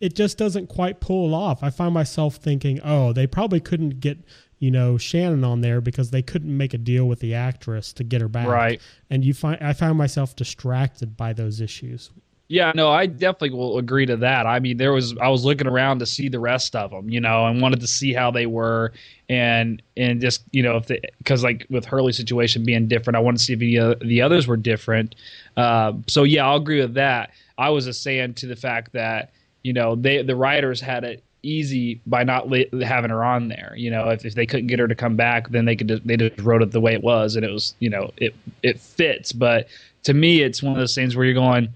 [0.00, 1.62] it just doesn't quite pull off.
[1.62, 4.18] I find myself thinking, oh, they probably couldn't get
[4.58, 8.04] you know Shannon on there because they couldn't make a deal with the actress to
[8.04, 8.46] get her back.
[8.46, 8.80] Right.
[9.08, 12.10] And you find I found myself distracted by those issues.
[12.48, 14.44] Yeah, no, I definitely will agree to that.
[14.44, 17.20] I mean, there was I was looking around to see the rest of them, you
[17.20, 18.92] know, and wanted to see how they were,
[19.28, 23.20] and and just you know if they because like with Hurley's situation being different, I
[23.20, 25.14] wanted to see if the the others were different.
[25.56, 27.30] Uh, so yeah, I'll agree with that.
[27.56, 29.30] I was just saying to the fact that
[29.62, 33.72] you know they the writers had it easy by not li- having her on there.
[33.74, 36.06] You know, if, if they couldn't get her to come back, then they could just,
[36.06, 38.78] they just wrote it the way it was, and it was you know it it
[38.80, 39.32] fits.
[39.32, 39.68] But
[40.04, 41.72] to me, it's one of those things where you're going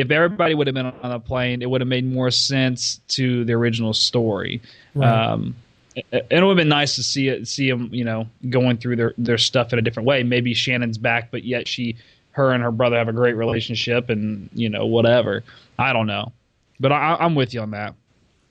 [0.00, 3.44] if everybody would have been on the plane, it would have made more sense to
[3.44, 4.60] the original story.
[4.94, 5.32] Right.
[5.32, 5.56] Um,
[5.94, 8.96] and it would have been nice to see it, see them, you know, going through
[8.96, 10.22] their their stuff in a different way.
[10.22, 11.96] Maybe Shannon's back, but yet she,
[12.32, 15.42] her and her brother have a great relationship, and you know, whatever.
[15.78, 16.32] I don't know,
[16.80, 17.94] but I, I'm with you on that.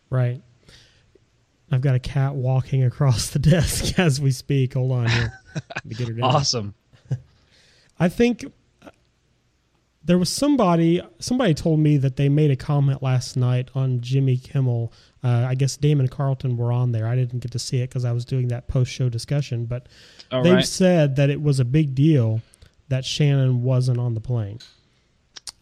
[0.10, 0.42] Right.
[1.72, 4.76] I've got a cat walking across the desk as we speak.
[4.76, 5.34] Hold on here.
[5.56, 6.24] Let me get her down.
[6.36, 6.74] Awesome.
[8.00, 8.46] I think
[10.06, 14.38] there was somebody somebody told me that they made a comment last night on Jimmy
[14.38, 14.94] Kimmel.
[15.24, 17.06] Uh, I guess Damon Carlton were on there.
[17.08, 19.88] I didn't get to see it because I was doing that post show discussion, but
[20.32, 20.66] All they've right.
[20.66, 22.42] said that it was a big deal
[22.88, 24.60] that Shannon wasn't on the plane.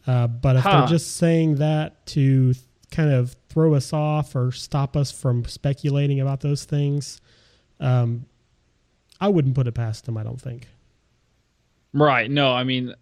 [0.08, 0.78] Uh, but if huh.
[0.80, 2.54] they're just saying that to
[2.90, 7.20] kind of throw us off or stop us from speculating about those things,
[7.78, 8.24] um,
[9.20, 10.16] I wouldn't put it past them.
[10.16, 10.66] I don't think.
[11.92, 12.30] Right.
[12.30, 12.94] No, I mean,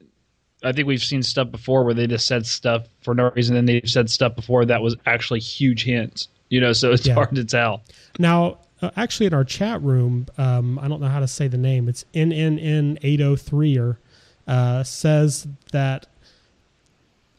[0.64, 3.68] I think we've seen stuff before where they just said stuff for no reason, and
[3.68, 6.26] they've said stuff before that was actually huge hints.
[6.48, 7.14] You know, so it's yeah.
[7.14, 7.82] hard to tell.
[8.18, 11.56] Now, uh, actually, in our chat room, um, I don't know how to say the
[11.56, 11.88] name.
[11.88, 14.00] It's NNN eight oh three or
[14.48, 16.06] uh, says that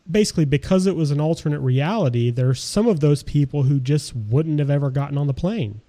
[0.10, 4.60] basically because it was an alternate reality, there's some of those people who just wouldn't
[4.60, 5.82] have ever gotten on the plane.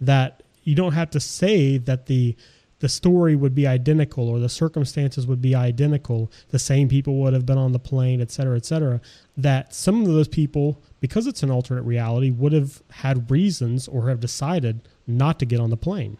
[0.00, 2.36] That you don't have to say that the
[2.80, 7.34] the story would be identical or the circumstances would be identical, the same people would
[7.34, 9.00] have been on the plane, et cetera, et cetera,
[9.36, 14.08] that some of those people, because it's an alternate reality, would have had reasons or
[14.08, 16.16] have decided not to get on the plane.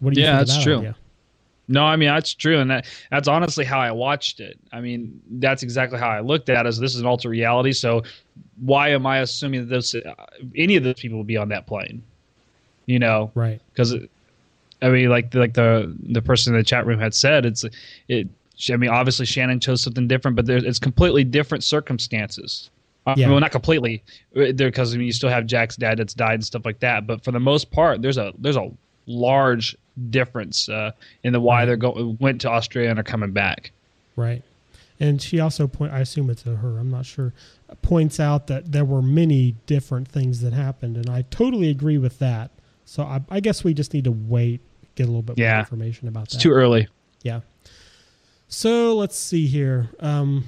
[0.00, 0.78] What do you yeah, think that's that true.
[0.78, 0.96] Idea?
[1.66, 4.58] No, I mean that's true, and that that's honestly how I watched it.
[4.72, 6.68] I mean, that's exactly how I looked at it.
[6.68, 8.02] As this is an alternate reality, so
[8.60, 10.14] why am I assuming that those uh,
[10.54, 12.02] any of those people will be on that plane?
[12.86, 13.60] You know, right?
[13.72, 13.94] Because
[14.82, 17.64] I mean, like like the the person in the chat room had said, it's
[18.08, 18.28] it.
[18.70, 22.70] I mean, obviously Shannon chose something different, but it's completely different circumstances.
[23.06, 23.28] Uh, yeah.
[23.28, 24.02] Well, not completely,
[24.36, 27.06] uh, because I mean, you still have Jack's dad that's died and stuff like that.
[27.06, 28.70] But for the most part, there's a there's a
[29.06, 29.76] large
[30.10, 33.72] difference uh, in the why they're going went to Australia and are coming back.
[34.16, 34.42] Right,
[35.00, 35.92] and she also point.
[35.92, 36.78] I assume it's a her.
[36.78, 37.32] I'm not sure.
[37.82, 42.18] Points out that there were many different things that happened, and I totally agree with
[42.18, 42.50] that.
[42.84, 44.60] So I, I guess we just need to wait,
[44.94, 45.54] get a little bit yeah.
[45.54, 46.40] more information about it's that.
[46.40, 46.88] Too early.
[47.22, 47.40] Yeah.
[48.48, 49.90] So let's see here.
[50.00, 50.44] Um,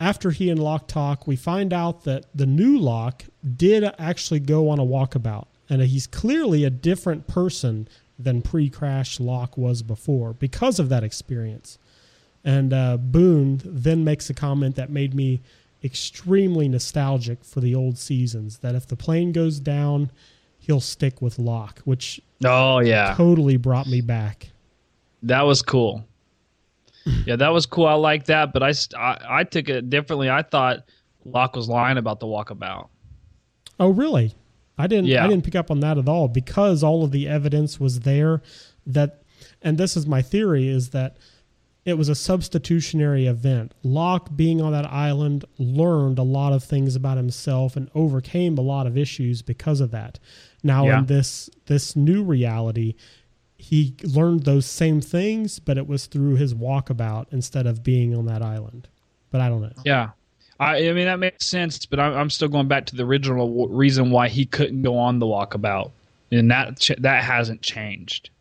[0.00, 3.24] after he and Locke talk, we find out that the new Locke
[3.56, 7.86] did actually go on a walkabout, and he's clearly a different person
[8.24, 11.78] than pre-crash Locke was before because of that experience.
[12.44, 15.40] And uh, Boone then makes a comment that made me
[15.84, 18.58] extremely nostalgic for the old seasons.
[18.58, 20.10] That if the plane goes down
[20.62, 24.50] he'll stick with Locke, which oh yeah, totally brought me back.
[25.24, 26.04] That was cool.
[27.26, 27.86] yeah, that was cool.
[27.86, 30.30] I like that, but I, I, I took it differently.
[30.30, 30.84] I thought
[31.24, 32.88] Locke was lying about the walkabout.
[33.78, 34.34] Oh really?
[34.78, 35.06] I didn't.
[35.06, 35.24] Yeah.
[35.24, 38.42] I didn't pick up on that at all because all of the evidence was there.
[38.86, 39.22] That,
[39.60, 41.16] and this is my theory: is that
[41.84, 43.74] it was a substitutionary event.
[43.82, 48.62] Locke, being on that island, learned a lot of things about himself and overcame a
[48.62, 50.18] lot of issues because of that.
[50.62, 51.00] Now yeah.
[51.00, 52.94] in this this new reality,
[53.56, 58.26] he learned those same things, but it was through his walkabout instead of being on
[58.26, 58.88] that island.
[59.30, 59.72] But I don't know.
[59.84, 60.10] Yeah.
[60.62, 63.68] I, I mean that makes sense, but I'm, I'm still going back to the original
[63.68, 65.90] reason why he couldn't go on the walkabout,
[66.30, 68.30] and that that hasn't changed.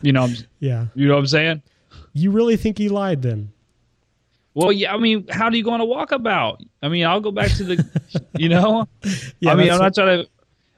[0.00, 0.28] You know,
[0.60, 0.86] Yeah.
[0.94, 1.62] you know what I'm saying?
[2.12, 3.50] You really think he lied then?
[4.54, 4.94] Well, yeah.
[4.94, 6.64] I mean, how do you go on a walkabout?
[6.82, 8.86] I mean, I'll go back to the, you know.
[9.40, 10.28] Yeah, I mean, I'm not trying to.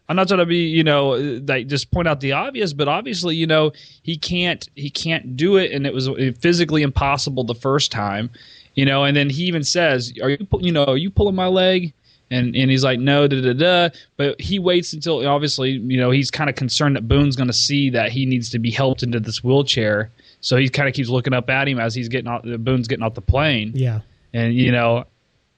[0.09, 1.11] I'm not trying to be, you know,
[1.49, 3.73] like just point out the obvious, but obviously, you know,
[4.03, 6.09] he can't he can't do it, and it was
[6.41, 8.31] physically impossible the first time,
[8.75, 9.05] you know.
[9.05, 11.93] And then he even says, "Are you, you know, are you pulling my leg?"
[12.31, 16.11] And and he's like, "No, da da da." But he waits until obviously, you know,
[16.11, 19.03] he's kind of concerned that Boone's going to see that he needs to be helped
[19.03, 20.11] into this wheelchair,
[20.41, 22.45] so he kind of keeps looking up at him as he's getting off.
[22.47, 24.01] Uh, Boone's getting off the plane, Yeah.
[24.33, 25.05] and you know,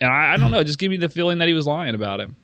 [0.01, 2.21] and I, I don't know, just give me the feeling that he was lying about
[2.21, 2.35] him.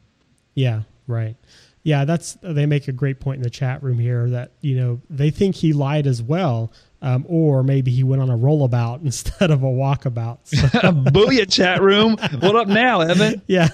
[0.55, 1.37] Yeah, right.
[1.83, 5.01] Yeah, that's they make a great point in the chat room here that you know
[5.11, 6.71] they think he lied as well,
[7.03, 10.39] um, or maybe he went on a rollabout instead of a walkabout.
[10.45, 12.17] So, Booyah, chat room.
[12.41, 13.43] What up now, Evan?
[13.47, 13.69] yeah,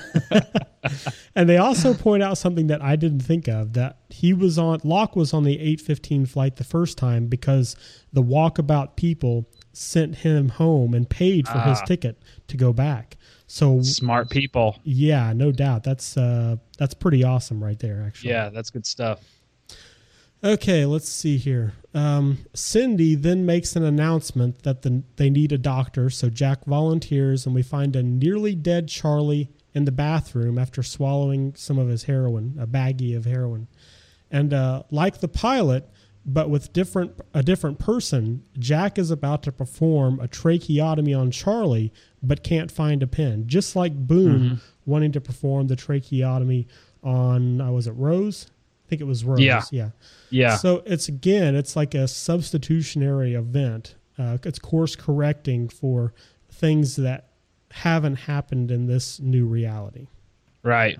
[1.34, 4.80] and they also point out something that I didn't think of that he was on
[4.84, 7.76] Locke was on the eight fifteen flight the first time because
[8.12, 11.84] the walkabout people sent him home and paid for his Ah.
[11.84, 13.16] ticket to go back.
[13.46, 14.78] So Smart people.
[14.84, 18.02] yeah, no doubt that's uh, that's pretty awesome right there.
[18.06, 19.20] Actually, Yeah, that's good stuff.
[20.42, 21.72] Okay, let's see here.
[21.94, 27.44] Um, Cindy then makes an announcement that the, they need a doctor, so Jack volunteers,
[27.44, 32.04] and we find a nearly dead Charlie in the bathroom after swallowing some of his
[32.04, 33.66] heroin, a baggie of heroin.
[34.30, 35.88] And uh, like the pilot,
[36.24, 41.92] but with different a different person, Jack is about to perform a tracheotomy on Charlie,
[42.22, 43.46] but can't find a pin.
[43.46, 46.68] Just like Boone wanting to perform the tracheotomy
[47.02, 48.50] on, uh, was it Rose?
[48.88, 49.40] I think it was Rose.
[49.40, 49.62] Yeah.
[49.70, 49.90] yeah.
[50.30, 50.56] Yeah.
[50.56, 53.96] So it's again, it's like a substitutionary event.
[54.18, 56.12] Uh, it's course correcting for
[56.50, 57.28] things that
[57.70, 60.06] haven't happened in this new reality.
[60.62, 60.98] right.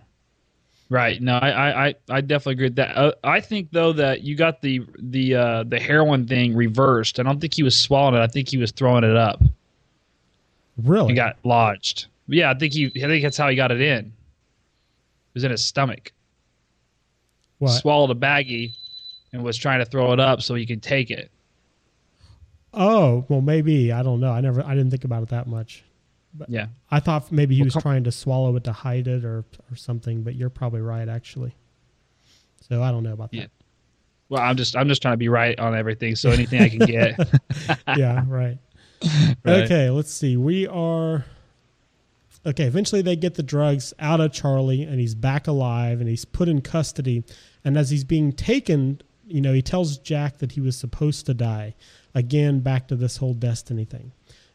[0.91, 1.21] Right.
[1.21, 2.97] No, I, I, I- I definitely agree with that.
[2.97, 7.21] Uh, I think though that you got the the uh, the heroin thing reversed.
[7.21, 8.21] I don't think he was swallowing it.
[8.25, 9.43] I think he was throwing it up.
[10.83, 11.09] Really?
[11.09, 12.07] He got lodged.
[12.27, 12.87] Yeah, I think he.
[12.87, 14.07] I think that's how he got it in.
[14.07, 14.13] It
[15.35, 16.13] was in his stomach.
[17.59, 17.71] What?
[17.71, 18.75] Swallowed a baggie,
[19.33, 21.31] and was trying to throw it up so he could take it.
[22.75, 24.31] oh, well, maybe I don't know.
[24.33, 25.83] I never, I didn't think about it that much.
[26.35, 26.67] But Yeah.
[26.91, 29.45] I thought maybe he Well, was com- trying to swallow it to hide it or
[29.71, 30.23] or something.
[30.23, 31.55] But you're probably right, actually.
[32.69, 33.43] So I don't know about Yeah.
[33.43, 33.51] that.
[34.29, 36.15] Well, I'm just I'm just trying to be right on everything.
[36.17, 37.19] So anything I can get.
[37.97, 38.59] yeah, right.
[39.45, 39.63] Right.
[39.63, 40.37] Okay, let's see.
[40.37, 41.25] We are
[42.47, 42.65] okay.
[42.65, 46.49] Eventually, they get the drugs out of Charlie, and he's back alive, and he's put
[46.49, 47.25] in custody.
[47.65, 51.35] And as he's being taken, you know, he tells Jack that he was supposed to
[51.35, 51.75] die.
[52.15, 54.13] Again, back to this whole destiny thing.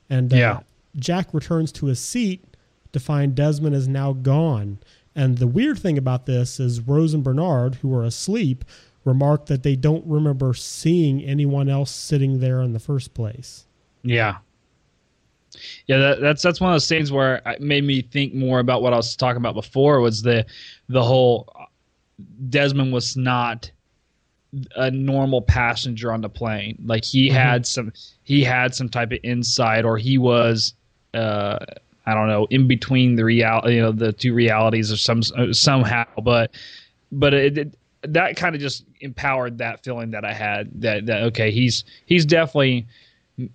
[0.10, 0.60] And uh, Yeah.
[0.96, 2.44] Jack returns to his seat
[2.92, 4.80] to find Desmond is now gone.
[5.16, 8.66] And the weird thing about this is Rose and Bernard, who are asleep,
[9.06, 13.66] remark that they don't remember seeing anyone else sitting there in the first place.
[14.04, 14.38] Yeah.
[15.88, 18.82] Yeah, that, that's that's one of those things where it made me think more about
[18.82, 20.46] what I was talking about before was the
[20.90, 21.66] the whole uh,
[22.50, 23.72] Desmond was not
[24.76, 26.78] a normal passenger on the plane.
[26.86, 27.36] Like he mm-hmm.
[27.36, 27.92] had some
[28.24, 30.74] he had some type of insight or he was
[31.14, 31.60] uh
[32.06, 35.54] I don't know in between the reality you know the two realities or some uh,
[35.54, 36.52] somehow but
[37.12, 41.24] but it, it that kind of just empowered that feeling that I had that that
[41.24, 42.86] okay he's he's definitely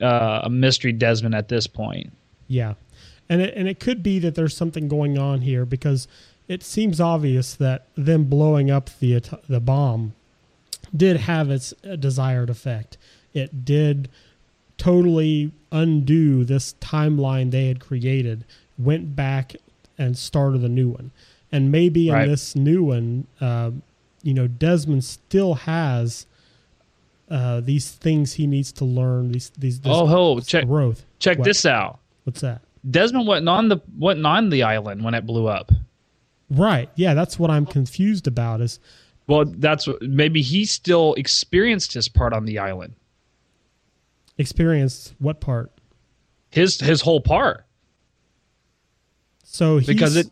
[0.00, 2.12] uh, a mystery Desmond at this point.
[2.46, 2.74] Yeah,
[3.28, 6.08] and it, and it could be that there's something going on here because
[6.48, 10.14] it seems obvious that them blowing up the the bomb
[10.96, 12.96] did have its uh, desired effect.
[13.34, 14.08] It did
[14.78, 18.44] totally undo this timeline they had created,
[18.78, 19.54] went back
[19.98, 21.10] and started a new one,
[21.52, 22.24] and maybe Right.
[22.24, 23.72] in this new one, uh,
[24.22, 26.26] you know, Desmond still has.
[27.30, 29.32] Uh, these things he needs to learn.
[29.32, 31.04] These these Oh, ho, check growth.
[31.18, 31.44] check What?
[31.44, 31.98] this out.
[32.24, 32.62] What's that?
[32.90, 35.70] Desmond wasn't on the wasn't on the island when it blew up.
[36.50, 36.88] Right.
[36.94, 38.80] Yeah, that's what I'm confused about is
[39.26, 42.94] Well, that's what- maybe he still experienced his part on the island.
[44.38, 45.70] experienced what part?
[46.50, 47.66] His his whole part
[49.42, 50.30] So because it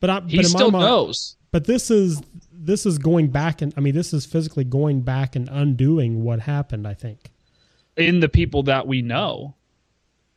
[0.00, 1.36] but I, but he my still mind- knows.
[1.52, 2.20] But this is
[2.66, 6.40] this is going back and I mean this is physically going back and undoing what
[6.40, 7.30] happened, I think.
[7.96, 9.54] in the people that we know.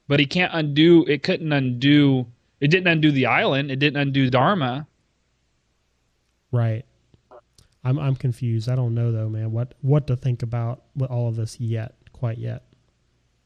[0.08, 2.28] But he can't undo it couldn't undo
[2.60, 4.88] it didn't undo the island, it didn't undo Dharma.
[6.52, 6.86] Right.
[7.84, 8.70] I'm I'm confused.
[8.70, 9.52] I don't know though, man.
[9.52, 12.64] What what to think about with all of this yet, quite yet.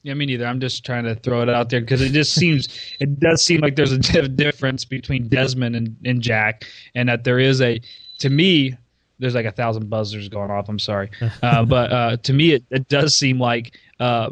[0.03, 0.47] Yeah, me neither.
[0.47, 2.67] I'm just trying to throw it out there because it just seems
[2.99, 6.65] it does seem like there's a di- difference between Desmond and, and Jack,
[6.95, 7.79] and that there is a
[8.21, 8.75] to me
[9.21, 10.67] there's like a thousand buzzers going off.
[10.67, 11.11] I'm sorry,
[11.43, 14.31] uh, but uh, to me, it, it does seem like uh,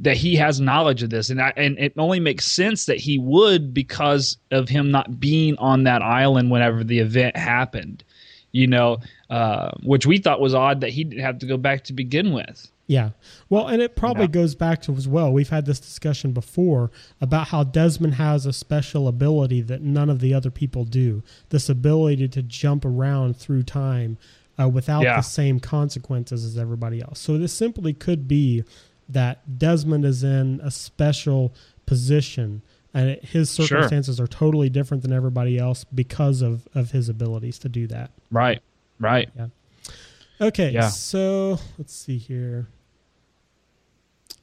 [0.00, 3.18] that he has knowledge of this, and I, and it only makes sense that he
[3.18, 8.02] would because of him not being on that island whenever the event happened.
[8.50, 8.98] You know,
[9.30, 12.32] uh, which we thought was odd that he didn't have to go back to begin
[12.32, 12.68] with.
[12.86, 13.10] Yeah.
[13.48, 14.28] Well, and it probably Yeah.
[14.32, 15.32] goes back to as well.
[15.32, 20.20] We've had this discussion before about how Desmond has a special ability that none of
[20.20, 21.22] the other people do.
[21.48, 24.18] This ability to jump around through time
[24.60, 25.16] uh, without Yeah.
[25.16, 27.18] the same consequences as everybody else.
[27.20, 28.64] So this simply could be
[29.08, 31.52] that Desmond is in a special
[31.86, 32.62] position
[32.92, 33.66] and it, his Sure.
[33.66, 38.10] circumstances are totally different than everybody else because of, of his abilities to do that.
[38.30, 38.60] Right.
[39.00, 39.28] Right.
[39.36, 39.46] Yeah.
[40.40, 40.88] Okay, Yeah.
[40.88, 42.68] so let's see here.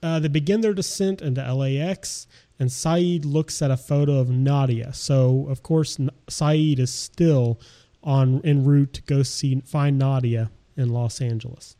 [0.03, 2.25] Uh, they begin their descent into LAX,
[2.59, 4.93] and Sayid looks at a photo of Nadia.
[4.93, 7.59] So, of course, N- Sayid is still
[8.03, 11.75] on en route to go see find Nadia in Los Angeles,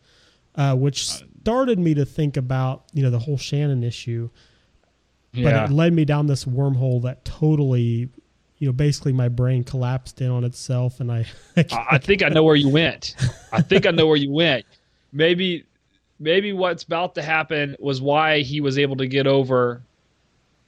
[0.56, 4.30] uh, which started me to think about you know the whole Shannon issue.
[5.34, 5.66] But Yeah.
[5.66, 8.10] it led me down this wormhole that totally,
[8.60, 11.26] you know, basically my brain collapsed in on itself, and I,
[11.58, 13.16] I I think I know where you went.
[13.52, 14.66] I think I know where you went.
[15.14, 15.64] Maybe,
[16.22, 19.82] maybe what's about to happen was why he was able to get over,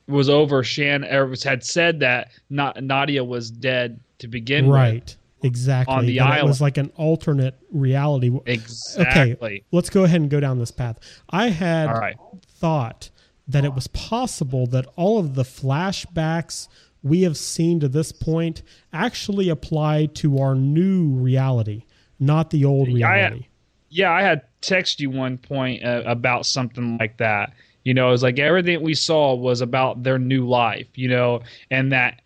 [0.07, 0.63] was over.
[0.63, 4.75] Shan had said that not Nadia was dead to begin with.
[4.75, 9.31] right exactly on the that it was like an alternate reality Exactly.
[9.33, 10.97] okay let's go ahead and go down this path
[11.29, 12.15] i had right.
[12.47, 13.09] thought
[13.45, 16.69] that it was possible that all of the flashbacks
[17.01, 21.83] we have seen to this point actually apply to our new reality
[22.19, 23.47] not the old reality
[23.93, 27.53] Yeah, I had text you one point uh, about something like that.
[27.83, 30.87] You know, it was like everything we saw was about their new life.
[30.95, 32.21] You know, and that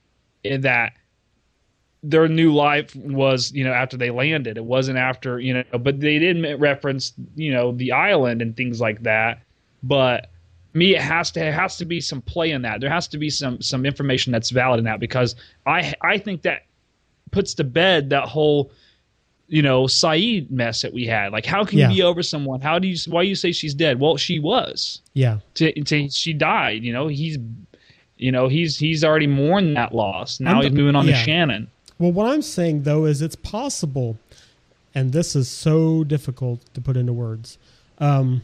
[0.45, 0.93] that
[2.03, 4.57] their new life was you know after they landed.
[4.57, 8.79] It wasn't after you know, but they didn't reference you know the island and things
[8.79, 9.41] like that.
[9.83, 10.31] But
[10.73, 12.79] me, it has to it has to be some play in that.
[12.79, 16.43] There has to be some some information that's valid in that because I I think
[16.43, 16.61] that
[17.31, 18.71] puts to bed that whole
[19.47, 21.31] you know Sayid mess that we had.
[21.31, 21.89] Like, how can Yeah.
[21.89, 22.61] you be over someone?
[22.61, 23.99] How do you why you say she's dead?
[23.99, 25.01] Well, she was.
[25.13, 26.83] yeah To, to, she died.
[26.83, 27.37] You know, he's
[28.17, 30.39] you know he's he's already mourned that loss.
[30.39, 31.17] Now he's moving on yeah.
[31.17, 31.69] to Shannon.
[31.99, 34.17] Well, what I'm saying though is it's possible,
[34.93, 37.57] and this is so difficult to put into words.
[37.99, 38.41] Um,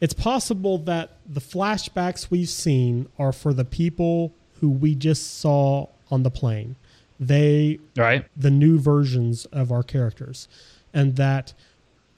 [0.00, 5.86] it's possible that the flashbacks we've seen are for the people who we just saw
[6.10, 6.76] on the plane.
[7.18, 8.24] They Right.
[8.36, 10.48] the new versions of our characters,
[10.92, 11.54] and that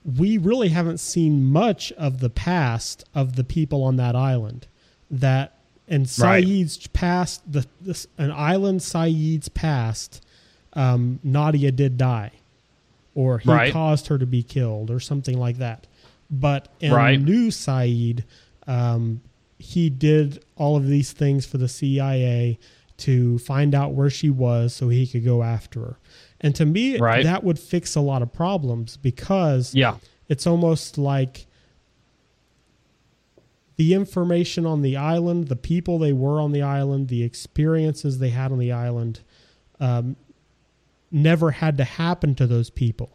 [0.04, 4.66] we really haven't seen much of the past of the people on that island.
[5.10, 5.54] That
[5.90, 6.44] and Right.
[6.44, 10.22] Sayid's past, the this, an island Sayid's past,
[10.74, 12.32] um, Nadia did die,
[13.14, 13.72] or he Right.
[13.72, 15.86] caused her to be killed, or something like that.
[16.30, 17.20] But in Right.
[17.20, 18.24] new Sayid,
[18.66, 19.22] um,
[19.58, 22.58] he did all of these things for the CIA
[22.98, 25.98] to find out where she was so he could go after her.
[26.40, 27.24] And to me, Right.
[27.24, 29.96] that would fix a lot of problems because Yeah.
[30.28, 31.46] it's almost like
[33.76, 38.30] the information on the island, the people they were on the island, the experiences they
[38.30, 39.20] had on the island,
[39.78, 40.16] um,
[41.12, 43.10] never had to happen to those people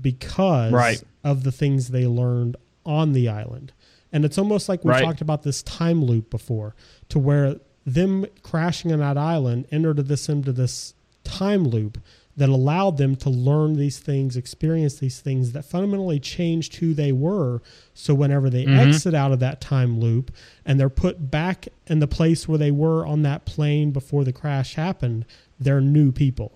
[0.00, 1.02] because Right.
[1.24, 2.56] of the things they learned
[2.86, 3.72] on the island.
[4.12, 5.04] And it's almost like we Right.
[5.04, 6.74] talked about this time loop before,
[7.08, 7.56] to where
[7.86, 11.98] them crashing on that island entered this into this time loop
[12.36, 17.12] that allowed them to learn these things, experience these things that fundamentally changed who they
[17.12, 17.60] were.
[17.92, 18.78] So whenever they Mhm.
[18.78, 20.30] exit out of that time loop
[20.64, 24.32] and they're put back in the place where they were on that plane before the
[24.32, 25.26] crash happened,
[25.58, 26.52] they're new people.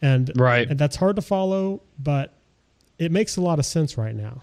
[0.00, 0.70] And, Right.
[0.70, 2.32] and that's hard to follow, but
[2.98, 4.42] it makes a lot of sense right now.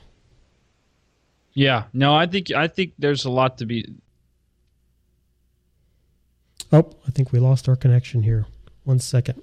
[1.53, 1.85] Yeah.
[1.93, 3.85] No, I think I think there's a lot to be.
[6.71, 8.45] Oh, I think we lost our connection here.
[8.83, 9.41] One second.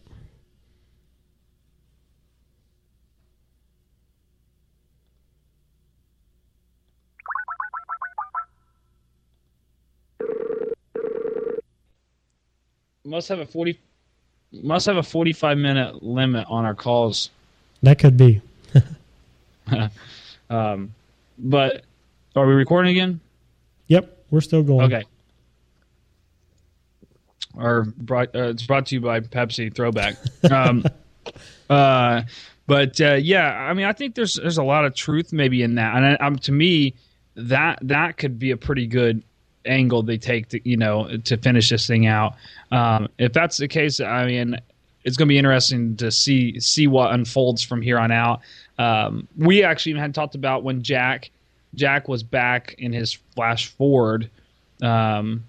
[13.06, 13.78] Must have a forty.
[14.50, 17.30] Must have a forty-five minute limit on our calls.
[17.82, 18.40] That could be.
[20.50, 20.94] Um,
[21.38, 21.84] but
[22.36, 23.18] are we recording again?
[23.88, 24.92] Yep, we're still going.
[24.92, 25.04] Okay.
[27.56, 30.16] Or brought, uh, it's brought to you by Pepsi Throwback.
[30.50, 30.84] Um,
[31.70, 32.22] uh,
[32.66, 35.74] but uh, yeah, I mean, I think there's there's a lot of truth maybe in
[35.74, 36.94] that, and I, um, to me,
[37.36, 39.22] that that could be a pretty good
[39.66, 42.34] angle they take to you know to finish this thing out.
[42.72, 44.56] Um, if that's the case, I mean,
[45.04, 48.40] it's going to be interesting to see see what unfolds from here on out.
[48.78, 51.30] Um, we actually had talked about when Jack
[51.74, 54.30] Jack was back in his flash forward
[54.82, 55.44] um,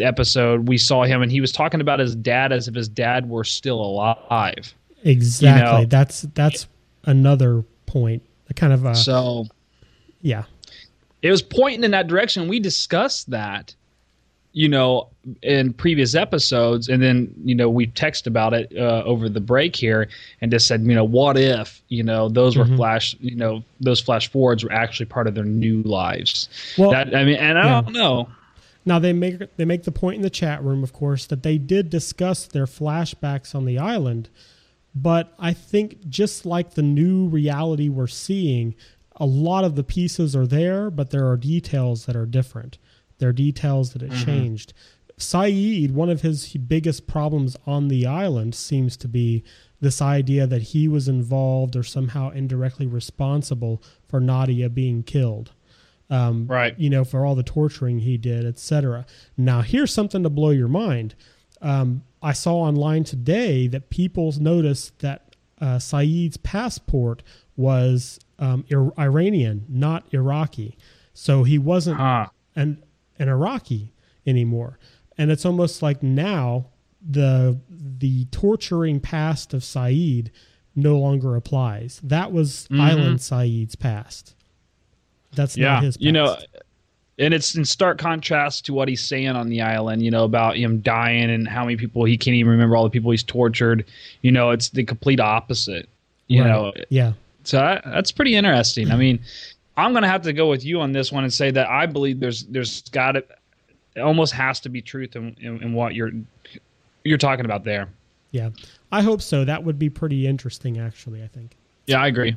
[0.00, 0.68] episode.
[0.68, 3.44] We saw him and he was talking about his dad as if his dad were
[3.44, 4.74] still alive.
[5.04, 5.60] Exactly.
[5.60, 6.66] You know, that's that's
[7.04, 8.22] another point.
[8.56, 9.46] Kind of a so
[10.22, 10.44] yeah.
[11.22, 12.48] It was pointing in that direction.
[12.48, 13.74] We discussed that
[14.52, 15.06] you know,
[15.42, 19.76] in previous episodes, and then you know we text about it uh, over the break
[19.76, 20.08] here,
[20.40, 22.74] and just said, you know, what if you know those were Mhm.
[22.76, 26.48] flash, you know, those flash forwards were actually part of their new lives.
[26.76, 27.80] Well, that I mean, and I yeah.
[27.82, 28.28] don't know.
[28.84, 31.58] Now they make they make the point in the chat room, of course, that they
[31.58, 34.30] did discuss their flashbacks on the island,
[34.94, 38.74] but I think just like the new reality we're seeing,
[39.16, 42.78] a lot of the pieces are there, but there are details that are different.
[43.18, 44.24] There are details that it mm-hmm.
[44.24, 44.72] changed.
[45.18, 49.44] Sayid, one of his biggest problems on the island seems to be
[49.78, 55.52] this idea that he was involved or somehow indirectly responsible for Nadia being killed
[56.10, 56.78] um, Right.
[56.78, 59.06] you know, for all the torturing he did, etc.
[59.36, 61.14] Now, here's something to blow your mind.
[61.62, 67.22] Um, I saw online today that people noticed that uh, Sayid's passport
[67.56, 70.76] was um, Ir- Iranian, not Iraqi.
[71.12, 72.28] So he wasn't Huh.
[72.56, 72.82] an
[73.18, 73.92] an Iraqi
[74.26, 74.78] anymore.
[75.18, 76.66] And it's almost like now
[77.06, 80.28] the the torturing past of Sayid
[80.74, 82.00] no longer applies.
[82.02, 82.80] That was Mhm.
[82.80, 84.34] Island Sayid's past.
[85.34, 86.04] That's Yeah, not his past.
[86.04, 86.36] you know,
[87.18, 90.02] and it's in stark contrast to what he's saying on the island.
[90.02, 92.90] You know about him dying and how many people he can't even remember all the
[92.90, 93.84] people he's tortured.
[94.22, 95.88] You know, it's the complete opposite.
[96.28, 96.48] You Right.
[96.48, 97.12] know, yeah.
[97.44, 98.90] So that, that's pretty interesting.
[98.90, 99.18] I mean,
[99.76, 101.86] I'm going to have to go with you on this one and say that I
[101.86, 103.24] believe there's there's got to
[103.96, 106.12] it almost has to be truth in, in, in what you're
[107.04, 107.88] you're talking about there.
[108.30, 108.50] Yeah.
[108.92, 109.44] I hope so.
[109.44, 111.56] That would be pretty interesting, actually, I think.
[111.86, 112.36] Yeah, I agree.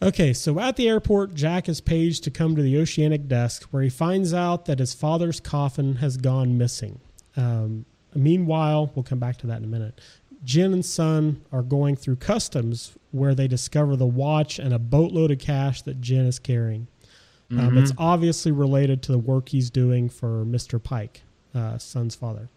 [0.00, 3.82] Okay, so at the airport, Jack is paged to come to the Oceanic desk where
[3.82, 7.00] he finds out that his father's coffin has gone missing.
[7.36, 7.84] Um,
[8.14, 10.00] meanwhile, we'll come back to that in a minute.
[10.44, 15.32] Jin and Sun are going through customs where they discover the watch and a boatload
[15.32, 16.86] of cash that Jin is carrying.
[17.50, 20.78] Um, it's obviously related to the work he's doing for Mr.
[20.78, 21.22] Paik,
[21.54, 22.50] uh, Sun's father.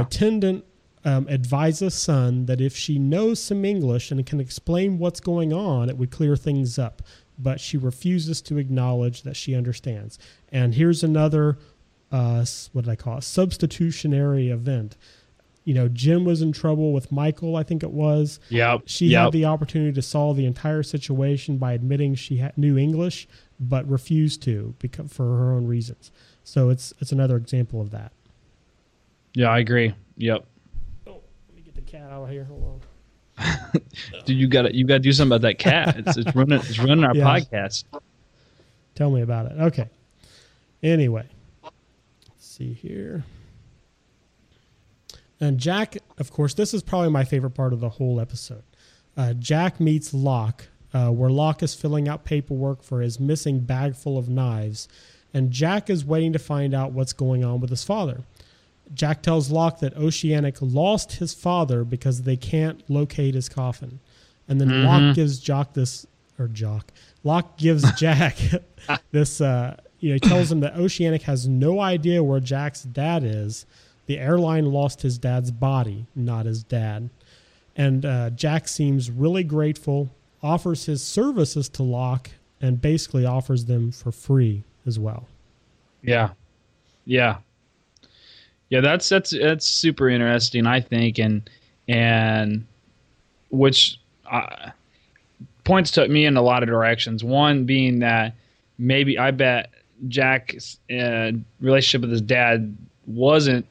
[0.00, 0.64] An attendant
[1.04, 5.88] um, advises Sun that if she knows some English and can explain what's going on,
[5.88, 7.02] it would clear things up.
[7.38, 10.18] But she refuses to acknowledge that she understands.
[10.50, 11.58] And here's another,
[12.10, 13.24] uh, what did I call it?
[13.24, 14.96] Substitutionary event.
[15.64, 18.40] You know, Jin was in trouble with Michael, I think it was.
[18.48, 18.82] Yep.
[18.86, 19.24] She yep.
[19.24, 23.28] had the opportunity to solve the entire situation by admitting she had, knew English,
[23.60, 26.10] but refused to because for her own reasons.
[26.42, 28.12] So it's it's another example of that.
[29.34, 29.94] yeah, I agree.
[30.16, 30.44] Yep.
[31.06, 32.44] Oh, let me get the cat out of here.
[32.44, 32.82] Hold
[33.38, 33.80] on.
[34.24, 35.96] Dude, you got to you got to do something about that cat.
[35.98, 37.24] It's it's running it's running our Yeah.
[37.24, 37.84] podcast.
[38.94, 39.52] Tell me about it.
[39.60, 39.88] Okay.
[40.82, 41.26] Anyway,
[41.62, 41.76] let's
[42.38, 43.24] see here.
[45.40, 48.64] And Jack, of course, this is probably my favorite part of the whole episode.
[49.16, 53.94] Uh, Jack meets Locke, uh, where Locke is filling out paperwork for his missing bag
[53.94, 54.88] full of knives,
[55.32, 58.22] and Jack is waiting to find out what's going on with his father.
[58.94, 64.00] Jack tells Locke that Oceanic lost his father because they can't locate his coffin.
[64.48, 66.06] And then Locke gives Jock this,
[66.38, 66.90] or Jock,
[67.22, 68.36] Locke gives Jack
[69.10, 73.24] this, uh, you know, he tells him that Oceanic has no idea where Jack's dad
[73.24, 73.66] is.
[74.06, 77.10] The airline lost his dad's body, not his dad.
[77.76, 80.10] And uh, Jack seems really grateful,
[80.42, 82.30] offers his services to Locke,
[82.60, 85.28] and basically offers them for free as well.
[86.02, 86.30] Yeah,
[87.04, 87.38] yeah,
[88.70, 88.80] yeah.
[88.80, 90.66] That's that's that's super interesting.
[90.66, 91.48] I think, and
[91.88, 92.66] and
[93.50, 93.98] which
[94.30, 94.70] uh,
[95.64, 97.24] points took me in a lot of directions.
[97.24, 98.34] One being that
[98.78, 99.70] maybe I bet
[100.08, 103.66] Jack's uh, relationship with his dad wasn't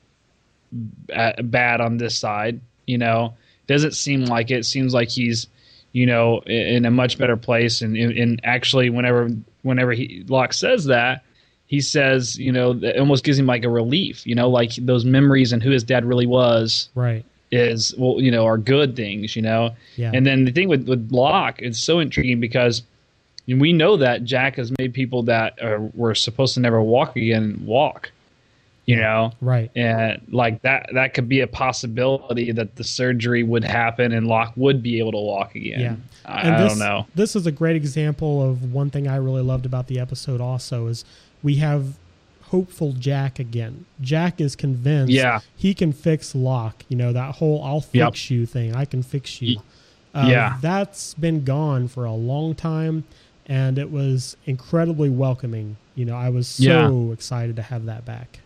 [0.71, 2.59] ba- bad on this side.
[2.85, 3.33] You know,
[3.67, 4.65] doesn't seem like it.
[4.65, 5.47] Seems like he's
[5.91, 7.81] you know in, in a much better place.
[7.81, 9.29] And, and actually, whenever
[9.61, 11.23] whenever he Locke says that,
[11.67, 15.03] he says, you know, it almost gives him like a relief, you know, like those
[15.05, 17.25] memories and who his dad really was Right.
[17.51, 19.75] is, well, you know, are good things, you know.
[19.97, 20.11] Yeah.
[20.13, 22.83] And then the thing with, with Locke, it's so intriguing because
[23.47, 27.61] we know that Jack has made people that are, were supposed to never walk again
[27.65, 28.11] walk,
[28.85, 29.31] you know.
[29.41, 29.69] right.
[29.75, 34.53] And like that, that could be a possibility that the surgery would happen and Locke
[34.55, 35.79] would be able to walk again.
[35.81, 35.95] Yeah.
[36.25, 37.07] I, And I this, don't know.
[37.15, 40.41] This is a great example of one thing I really loved about the episode.
[40.41, 41.05] Also, is
[41.43, 41.97] we have
[42.43, 43.85] hopeful Jack again.
[44.01, 45.39] Jack is convinced Yeah.
[45.55, 46.83] he can fix Locke.
[46.89, 48.09] You know, that whole I'll Yep.
[48.13, 48.73] fix you thing.
[48.75, 49.59] I can fix you.
[50.15, 50.57] Uh, yeah.
[50.61, 53.03] That's been gone for a long time,
[53.47, 55.75] and it was incredibly welcoming.
[55.95, 56.63] You know, I was so
[57.07, 57.13] Yeah.
[57.13, 58.39] excited to have that back.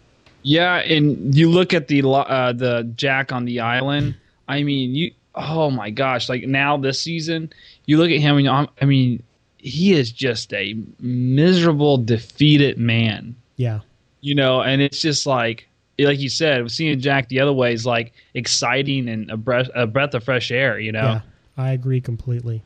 [0.44, 4.16] Yeah, and you look at the uh, the Jack on the island.
[4.48, 5.12] I mean, you.
[5.36, 6.28] Oh my gosh!
[6.28, 7.52] Like now this season,
[7.86, 9.22] you look at him and I'm- I mean,
[9.62, 13.36] he is just a miserable, defeated man.
[13.57, 13.82] Yeah.
[14.22, 15.68] You know, and it's just like,
[15.99, 19.86] like you said, seeing Jack the other way is like exciting and a breath a
[19.86, 20.80] breath of fresh air.
[20.80, 21.01] You know.
[21.01, 21.22] Yeah,
[21.57, 22.64] I agree completely.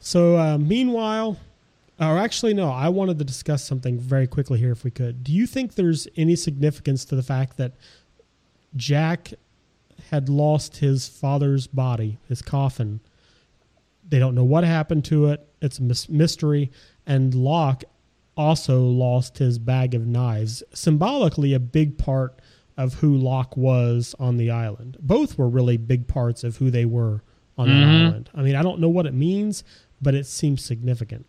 [0.00, 1.38] So, uh, meanwhile,
[1.98, 5.24] or actually, no, I wanted to discuss something very quickly here, if we could.
[5.24, 7.72] Do you think there's any significance to the fact that
[8.76, 9.32] Jack
[10.10, 13.00] had lost his father's body, his coffin?
[14.08, 15.46] They don't know what happened to it.
[15.60, 16.70] It's a mystery.
[17.06, 17.84] And Locke
[18.36, 22.38] also lost his bag of knives, symbolically, a big part
[22.76, 24.96] of who Locke was on the island.
[25.00, 27.22] Both were really big parts of who they were
[27.56, 27.80] on Mhm.
[27.80, 28.30] the island.
[28.34, 29.64] I mean, I don't know what it means,
[30.00, 31.26] but it seems significant.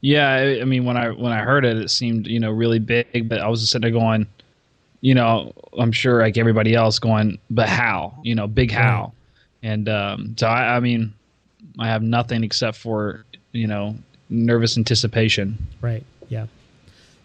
[0.00, 2.78] Yeah, I, I mean, when I when I heard it, it seemed you know really
[2.78, 4.28] big, but I was just sitting there going,
[5.00, 8.16] you know, I'm sure like everybody else going, but how?
[8.22, 9.12] You know, big how?
[9.64, 11.12] And um, so I, I mean,
[11.78, 13.96] I have nothing except for you know
[14.30, 15.58] nervous anticipation.
[15.80, 16.04] Right.
[16.28, 16.46] Yeah.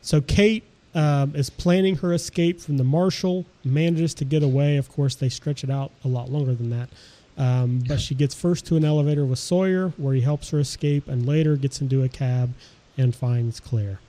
[0.01, 0.63] So Kate
[0.95, 4.77] um, is planning her escape from the marshal, manages to get away.
[4.77, 6.89] Of course, they stretch it out a lot longer than that.
[7.35, 11.07] Um, but she gets first to an elevator with Sawyer, where he helps her escape,
[11.07, 12.53] and later gets into a cab
[12.95, 13.99] and finds Claire.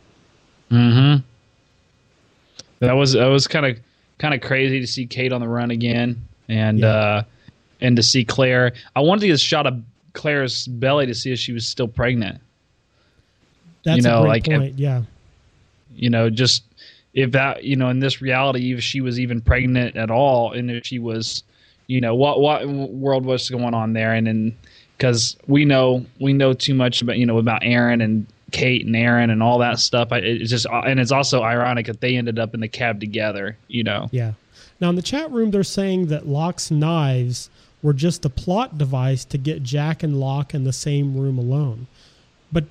[0.71, 1.23] Mm-hmm.
[2.81, 3.79] That was that was kind of
[4.19, 6.87] kind of crazy to see Kate on the run again, and Yeah.
[6.89, 7.23] uh,
[7.81, 8.73] and to see Claire.
[8.95, 9.83] I wanted to get a shot of
[10.15, 12.41] Claire's belly to see if she was still pregnant.
[13.85, 14.79] That's You know, a great like, if- point.
[14.79, 15.03] yeah.
[15.95, 16.65] you know just
[17.13, 20.71] if that you know in this reality if she was even pregnant at all and
[20.71, 21.43] if she was
[21.87, 24.57] you know what what world was going on there and then
[24.97, 28.97] because we know we know too much about you know about aaron and kate and
[28.97, 32.39] aaron and all that stuff I, it's just and it's also ironic that they ended
[32.41, 34.33] up in the cab together you know Yeah.
[34.81, 37.49] Now in the chat room, they're saying that Locke's knives
[37.85, 41.87] were just a plot device to get Jack and Locke in the same room alone.
[42.51, 42.65] But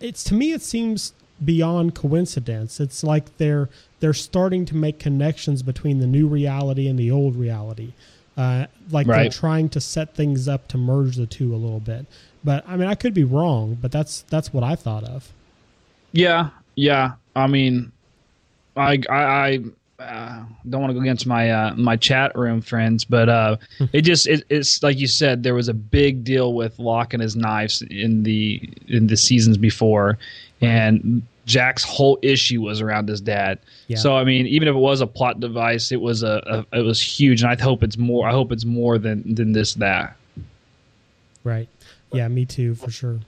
[0.00, 2.80] it's to me, it seems beyond coincidence.
[2.80, 3.68] It's like they're
[4.00, 7.92] they're starting to make connections between the new reality and the old reality.
[8.36, 12.04] Uh, like they're trying to set things up to merge the two a little bit.
[12.42, 15.32] But I mean, I could be wrong, but that's that's what I thought of.
[16.10, 17.12] Yeah, yeah.
[17.36, 17.92] I mean,
[18.76, 19.60] I I, I
[19.98, 23.56] uh, don't want to go against my uh, my chat room friends, but uh,
[23.92, 27.22] it just it, it's like you said, there was a big deal with Locke and
[27.22, 30.18] his knives in the in the seasons before,
[30.60, 33.58] and Jack's whole issue was around his dad.
[33.86, 33.96] Yeah.
[33.96, 36.82] So I mean, even if it was a plot device, it was a, a it
[36.82, 38.28] was huge, and I hope it's more.
[38.28, 40.16] I hope it's more than than this that.
[41.44, 41.68] Right.
[42.12, 43.20] Yeah, me too, for sure.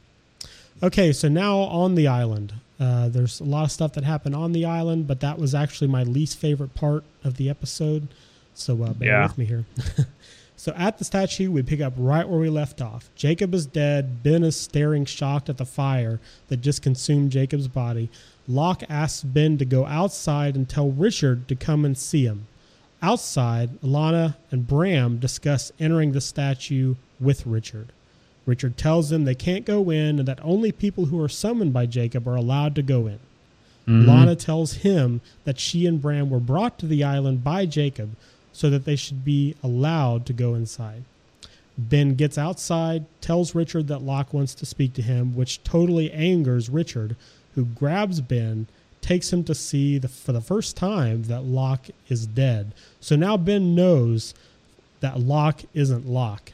[0.82, 2.54] Okay, so now on the island.
[2.80, 5.88] Uh, there's a lot of stuff that happened on the island, but that was actually
[5.88, 8.08] my least favorite part of the episode.
[8.54, 9.22] So uh, bear Yeah.
[9.26, 9.64] with me here.
[10.56, 13.10] so at the statue, we pick up right where we left off.
[13.16, 14.22] Jacob is dead.
[14.22, 18.10] Ben is staring shocked at the fire that just consumed Jacob's body.
[18.46, 22.46] Locke asks Ben to go outside and tell Richard to come and see him.
[23.02, 27.88] Outside, Ilana and Bram discuss entering the statue with Richard.
[28.48, 31.84] Richard tells them they can't go in and that only people who are summoned by
[31.84, 33.20] Jacob are allowed to go in.
[33.86, 34.08] Mm-hmm.
[34.08, 38.16] Lana tells him that she and Bram were brought to the island by Jacob
[38.52, 41.04] so that they should be allowed to go inside.
[41.76, 46.70] Ben gets outside, tells Richard that Locke wants to speak to him, which totally angers
[46.70, 47.16] Richard,
[47.54, 48.66] who grabs Ben,
[49.00, 52.72] takes him to see the, for the first time that Locke is dead.
[53.00, 54.34] So now Ben knows
[55.00, 56.52] that Locke isn't Locke,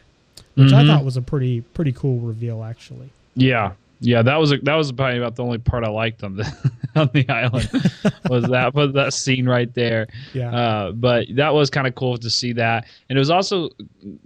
[0.55, 0.87] which I Mhm.
[0.89, 3.09] thought was a pretty pretty cool reveal, actually.
[3.37, 6.37] Yeah, yeah, that was a, that was probably about the only part I liked on
[6.37, 6.45] the
[6.97, 7.69] on the island
[8.31, 10.07] was that was that scene right there.
[10.33, 10.55] Yeah.
[10.55, 13.71] Uh, but that was kind of cool to see that, and it was also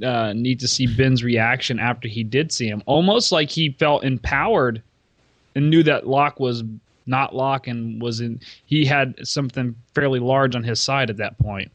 [0.03, 4.05] uh, neat to see Ben's reaction after he did see him, almost like he felt
[4.05, 4.83] empowered
[5.55, 6.63] and knew that Locke was
[7.07, 8.39] not Locke and was in.
[8.67, 11.71] He had something fairly large on his side at that point.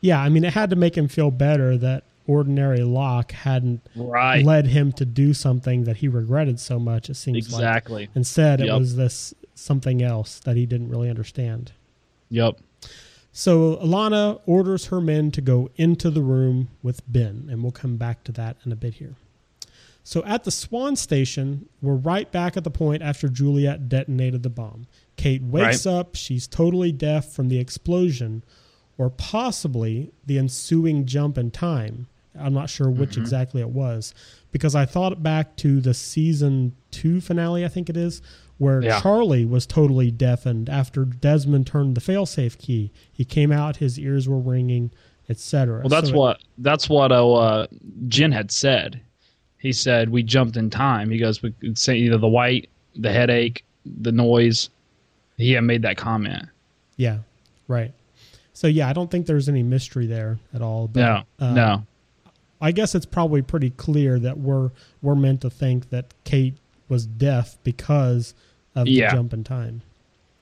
[0.00, 4.44] Yeah, I mean, it had to make him feel better that ordinary Locke hadn't Right.
[4.44, 7.10] led him to do something that he regretted so much.
[7.10, 8.08] It seems like exactly.
[8.14, 11.72] instead it was this something else that he didn't really understand.
[12.30, 12.60] Yep.
[13.32, 17.96] So Ilana orders her men to go into the room with Ben, and we'll come
[17.96, 19.14] back to that in a bit here.
[20.04, 24.48] So at the Swan Station, we're right back at the point after Juliet detonated the
[24.48, 24.86] bomb.
[25.16, 25.92] Kate wakes Right.
[25.92, 26.14] up.
[26.14, 28.42] She's totally deaf from the explosion,
[28.96, 32.06] or possibly the ensuing jump in time.
[32.38, 33.20] I'm not sure which Mm-hmm.
[33.22, 34.14] exactly it was
[34.52, 38.22] because I thought back to the season two finale, I think it is,
[38.58, 39.00] where Yeah.
[39.00, 42.90] Charlie was totally deafened after Desmond turned the failsafe key.
[43.12, 44.90] He came out, his ears were ringing,
[45.28, 45.80] etc.
[45.80, 47.66] Well, that's So it- what that's what uh,
[48.08, 49.00] Jen had said.
[49.58, 51.10] He said we jumped in time.
[51.10, 54.70] He goes, we could say either the white, the headache, the noise.
[55.36, 56.46] He had made that comment.
[56.96, 57.18] Yeah,
[57.68, 57.92] right.
[58.52, 60.88] So yeah, I don't think there's any mystery there at all.
[60.88, 61.86] But, No, uh, no.
[62.60, 64.70] I guess it's probably pretty clear that we're
[65.02, 66.56] we're meant to think that Kate
[66.88, 68.34] was deaf because
[68.74, 69.10] of Yeah.
[69.10, 69.82] the jump in time.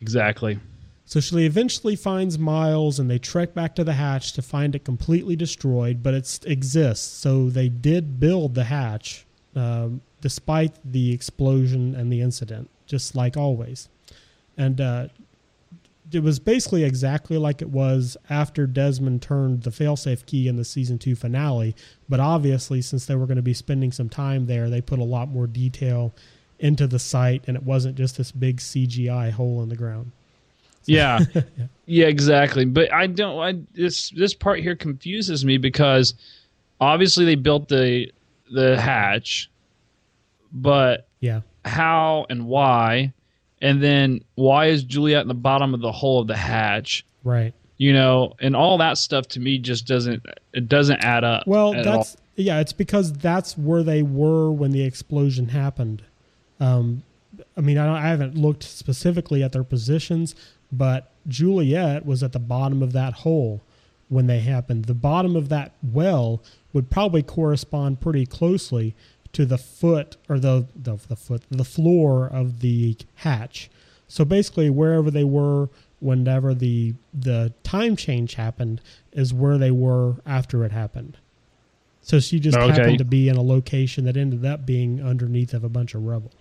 [0.00, 0.58] Exactly.
[1.04, 4.84] So she eventually finds Miles, and they trek back to the hatch to find it
[4.84, 7.06] completely destroyed, but it exists.
[7.06, 13.36] So they did build the hatch, um, despite the explosion and the incident, just like
[13.36, 13.88] always.
[14.56, 15.08] And uh,
[16.12, 20.64] it was basically exactly like it was after Desmond turned the failsafe key in the
[20.64, 21.74] season two finale.
[22.08, 25.04] But obviously, since they were going to be spending some time there, they put a
[25.04, 26.14] lot more detail
[26.58, 30.12] into the site, and it wasn't just this big CGI hole in the ground.
[30.88, 31.18] Yeah.
[31.86, 32.64] yeah, exactly.
[32.64, 33.40] But I don't.
[33.40, 36.14] I this this part here confuses me because
[36.80, 38.12] obviously they built the
[38.52, 39.50] the hatch,
[40.52, 41.40] but Yeah.
[41.64, 43.12] how and why,
[43.60, 47.04] and then why is Juliet in the bottom of the hole of the hatch?
[47.24, 47.54] Right.
[47.78, 51.46] You know, and all that stuff to me just doesn't it doesn't add up.
[51.46, 52.20] Well, at that's all.
[52.36, 52.60] yeah.
[52.60, 56.02] It's because that's where they were when the explosion happened.
[56.60, 57.02] Um,
[57.56, 60.34] I mean, I, don't, I haven't looked specifically at their positions,
[60.72, 63.62] but Juliet was at the bottom of that hole
[64.08, 64.86] when they happened.
[64.86, 66.42] The bottom of that well
[66.72, 68.94] would probably correspond pretty closely
[69.36, 73.70] to the foot or the the, the foot the floor of the hatch.
[74.08, 75.68] So basically, wherever they were
[76.00, 78.80] whenever the the time change happened
[79.12, 81.18] is where they were after it happened.
[82.00, 82.72] So she just Okay.
[82.72, 86.02] happened to be in a location that ended up being underneath of a bunch of
[86.04, 86.32] rubble.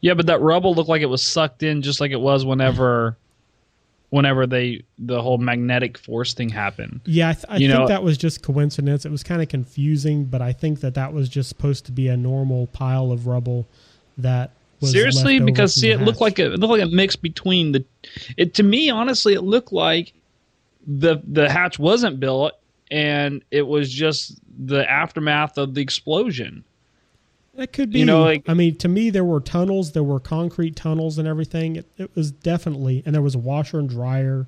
[0.00, 3.18] Yeah, but that rubble looked like it was sucked in just like it was whenever
[4.10, 7.00] whenever they the whole magnetic force thing happened.
[7.04, 9.04] Yeah, I, th- I think know- that was just coincidence.
[9.04, 12.08] It was kind of confusing, but I think that that was just supposed to be
[12.08, 13.66] a normal pile of rubble
[14.18, 17.72] that was Seriously, because see, it looked like a, it looked like a mix between
[17.72, 17.84] the.
[18.36, 20.12] It to me, honestly, it looked like
[20.86, 22.52] the the hatch wasn't built,
[22.90, 26.64] and it was just the aftermath of the explosion.
[27.58, 28.00] It could be.
[28.00, 31.26] You know, like- I mean, to me, there were tunnels, there were concrete tunnels and
[31.26, 31.76] everything.
[31.76, 34.46] It, it was definitely, and there was a washer and dryer.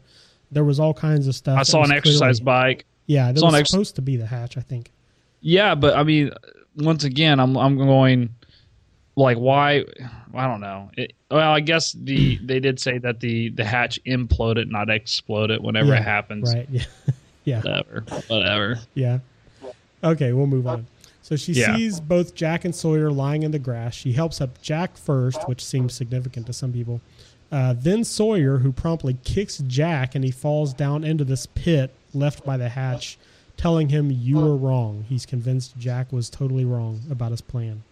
[0.50, 1.58] There was all kinds of stuff.
[1.58, 2.44] I saw an exercise clearly-
[2.74, 2.84] bike.
[3.06, 4.56] Yeah, that was ex- supposed to be the hatch.
[4.58, 4.90] I think.
[5.40, 6.30] Yeah, but I mean,
[6.76, 8.34] once again, I'm I'm going
[9.16, 9.84] like why
[10.34, 10.90] I don't know.
[10.96, 15.62] It, well, I guess the they did say that the the hatch imploded, not exploded,
[15.62, 16.52] whenever Yeah, it happens.
[16.54, 16.68] Right.
[16.70, 16.82] Yeah.
[17.44, 17.56] yeah.
[17.62, 18.78] Whatever, whatever.
[18.92, 19.20] Yeah.
[20.04, 20.86] Okay, we'll move on.
[21.28, 21.76] So she Yeah.
[21.76, 23.92] sees both Jack and Sawyer lying in the grass.
[23.92, 27.02] She helps up Jack first, which seems significant to some people.
[27.52, 32.46] Uh, then Sawyer, who promptly kicks Jack and he falls down into this pit left
[32.46, 33.18] by the hatch,
[33.58, 35.04] telling him, You were wrong.
[35.06, 37.82] He's convinced Jack was totally wrong about his plan.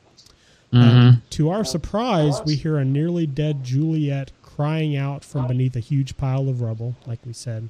[0.73, 5.81] Um, to our surprise, we hear a nearly dead Juliet crying out from beneath a
[5.81, 7.69] huge pile of rubble, like we said.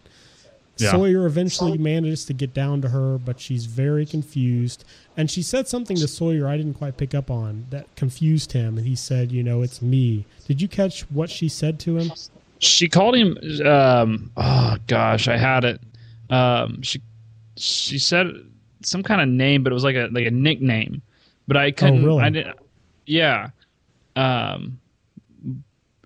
[0.79, 0.91] Yeah.
[0.91, 4.85] Sawyer eventually manages to get down to her, but she's very confused.
[5.17, 8.77] And she said something to Sawyer I didn't quite pick up on that confused him.
[8.77, 10.27] And he said, You know, it's me.
[10.47, 12.13] Did you catch what she said to him?
[12.59, 15.81] she called him um oh gosh i had it
[16.31, 17.01] um she
[17.57, 18.29] she said
[18.83, 21.03] some kind of name but it was like a like a nickname
[21.47, 22.23] but i couldn't oh, really?
[22.23, 22.57] i didn't
[23.05, 23.51] yeah
[24.17, 24.79] um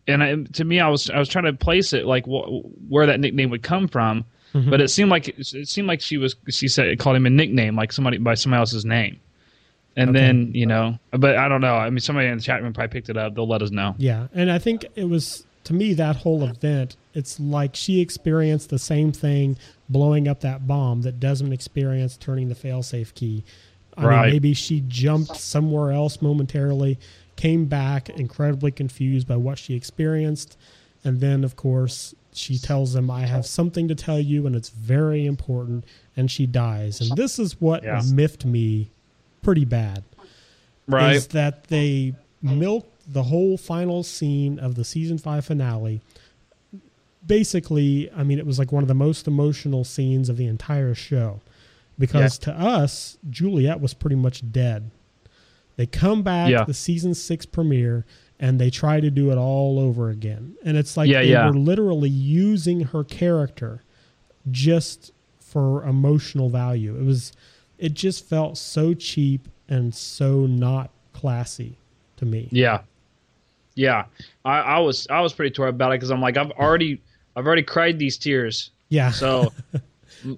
[0.07, 3.07] and I, to me i was i was trying to place it like wh- where
[3.07, 4.71] that nickname would come from Mm-hmm.
[4.71, 7.77] but it seemed like it seemed like she was she said called him a nickname
[7.77, 9.21] like somebody by somebody else's name
[9.97, 10.19] and Okay.
[10.19, 12.93] then you know but i don't know i mean somebody in the chat room probably
[12.93, 14.27] picked it up they'll let us know Yeah.
[14.35, 18.79] And I think it was, to me, that whole event, it's like she experienced the
[18.79, 19.57] same thing
[19.89, 23.45] blowing up that bomb that Desmond experienced turning the failsafe key.
[23.97, 24.23] I Right.
[24.27, 26.99] mean, maybe she jumped somewhere else momentarily,
[27.37, 30.57] came back incredibly confused by what she experienced.
[31.05, 34.69] And then, of course, she tells him, I have something to tell you, and it's
[34.69, 35.85] very important.
[36.17, 37.01] And she dies.
[37.01, 38.03] And this is what Yeah.
[38.13, 38.91] miffed me
[39.43, 40.05] pretty bad
[40.87, 46.01] right is that they milked the whole final scene of the season five finale.
[47.27, 50.95] Basically, I mean, it was like one of the most emotional scenes of the entire
[50.95, 51.41] show
[51.99, 54.91] because to us, Juliet was pretty much dead.
[55.77, 56.65] They come back Yeah.
[56.65, 58.05] the season six premiere
[58.41, 60.55] and they try to do it all over again.
[60.65, 61.47] And it's like Yeah, they yeah.
[61.47, 63.83] were literally using her character
[64.51, 66.97] just for emotional value.
[66.97, 67.33] It was
[67.79, 71.77] it just felt so cheap and so not classy
[72.17, 72.49] to me.
[72.51, 72.81] Yeah,
[73.75, 74.05] yeah.
[74.45, 77.01] I, I was I was pretty tore about it because I'm like I've already
[77.37, 78.71] I've already cried these tears.
[78.89, 79.11] Yeah.
[79.11, 79.53] So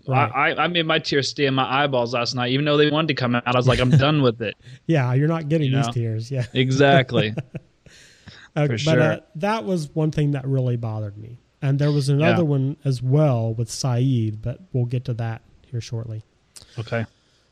[0.06, 0.30] Right.
[0.32, 2.88] I, I I made my tears stay in my eyeballs last night, even though they
[2.90, 3.42] wanted to come out.
[3.46, 4.54] I was like, I'm done with it.
[4.86, 5.92] yeah, you're not getting You these know?
[5.92, 6.30] tears.
[6.30, 6.44] Yeah.
[6.52, 7.34] Exactly.
[8.54, 9.00] Uh, but sure.
[9.00, 11.38] uh, that was one thing that really bothered me.
[11.60, 12.48] And there was another Yeah.
[12.48, 16.22] one as well with Sayid, but we'll get to that here shortly.
[16.78, 17.06] okay.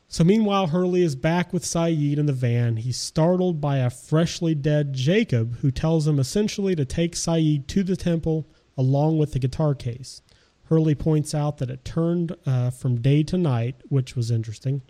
[0.07, 2.75] So meanwhile, Hurley is back with Sayid in the van.
[2.75, 7.81] He's startled by a freshly dead Jacob, who tells him essentially to take Saeed to
[7.83, 8.45] the temple
[8.77, 10.21] along with the guitar case.
[10.65, 14.81] Hurley points out that it turned uh, from day to night, which was interesting,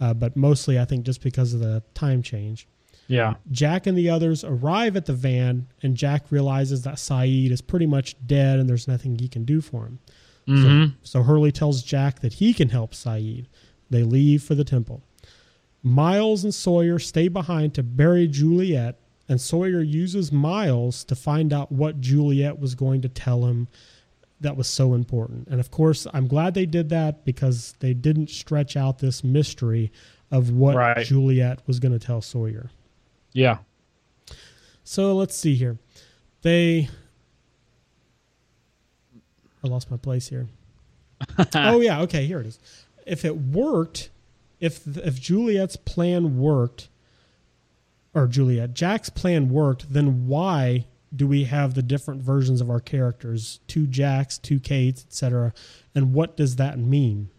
[0.00, 2.66] uh, but mostly I think just because of the time change.
[3.08, 3.34] Yeah.
[3.50, 7.86] Jack and the others arrive at the van, and Jack realizes that Sayid is pretty
[7.86, 9.98] much dead and there's nothing he can do for him.
[10.46, 13.46] hmm So, so Hurley tells Jack that he can help Sayid.
[13.90, 15.02] They leave for the temple.
[15.82, 18.98] Miles and Sawyer stay behind to bury Juliet,
[19.28, 23.68] and Sawyer uses Miles to find out what Juliet was going to tell him
[24.40, 25.48] that was so important.
[25.48, 29.92] And of course, I'm glad they did that because they didn't stretch out this mystery
[30.30, 31.04] of what Right.
[31.06, 32.70] Juliet was going to tell Sawyer.
[33.32, 33.58] Yeah.
[34.84, 35.78] So let's see here.
[36.42, 36.88] They.
[39.64, 40.48] I lost my place here.
[41.54, 42.58] oh yeah, okay, here it is.
[43.06, 44.10] If it worked,
[44.60, 46.88] if if Juliet's plan worked,
[48.14, 52.80] or Juliet Jack's plan worked, then why do we have the different versions of our
[52.80, 53.60] characters?
[53.66, 55.52] Two Jacks, two Kates, etc.
[55.94, 57.30] And what does that mean?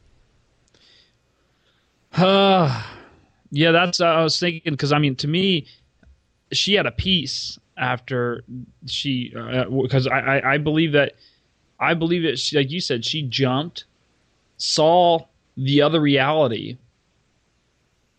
[2.14, 2.84] Uh,
[3.52, 5.68] yeah, that's uh, I was thinking because I mean, to me,
[6.58, 8.44] she had a piece after
[8.86, 11.16] she uh, uh, because I, I I believe that
[11.80, 13.86] I believe that she, like you said, she jumped,
[14.58, 15.26] saw
[15.58, 16.78] the other reality,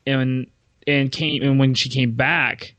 [0.07, 0.47] and
[0.87, 2.75] and came and when she came back,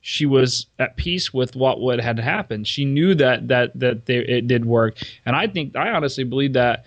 [0.00, 2.68] she was at peace with what would had happened.
[2.68, 6.52] She knew that that that they, it did work, and I think I honestly believe
[6.52, 6.86] that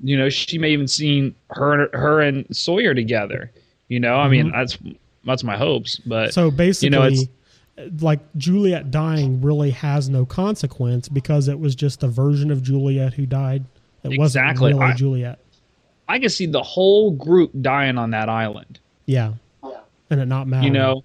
[0.00, 3.50] you know she may even seen her her and Sawyer together.
[3.88, 4.56] You know, I mean mm-hmm.
[4.56, 4.78] that's
[5.24, 7.24] that's my hopes, but So basically, you know it's
[8.00, 13.14] like Juliet dying really has no consequence because it was just a version of Juliet
[13.14, 13.64] who died.
[14.02, 14.72] It Exactly.
[14.74, 15.38] wasn't really I- Juliet.
[16.08, 18.80] I can see the whole group dying on that island.
[19.04, 19.34] Yeah.
[20.10, 20.72] And it not mattering.
[20.72, 21.04] You know,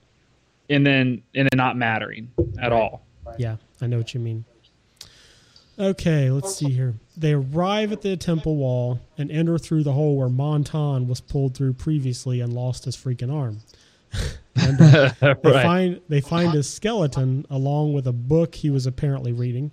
[0.69, 3.03] and then and it not mattering at all.
[3.37, 4.45] Yeah, I know what you mean.
[5.77, 6.93] Okay, let's see here.
[7.17, 11.55] They arrive at the temple wall and enter through the hole where Montand was pulled
[11.55, 13.59] through previously and lost his freaking arm.
[14.55, 15.09] and uh,
[15.43, 19.71] they find they find his skeleton along with a book he was apparently reading.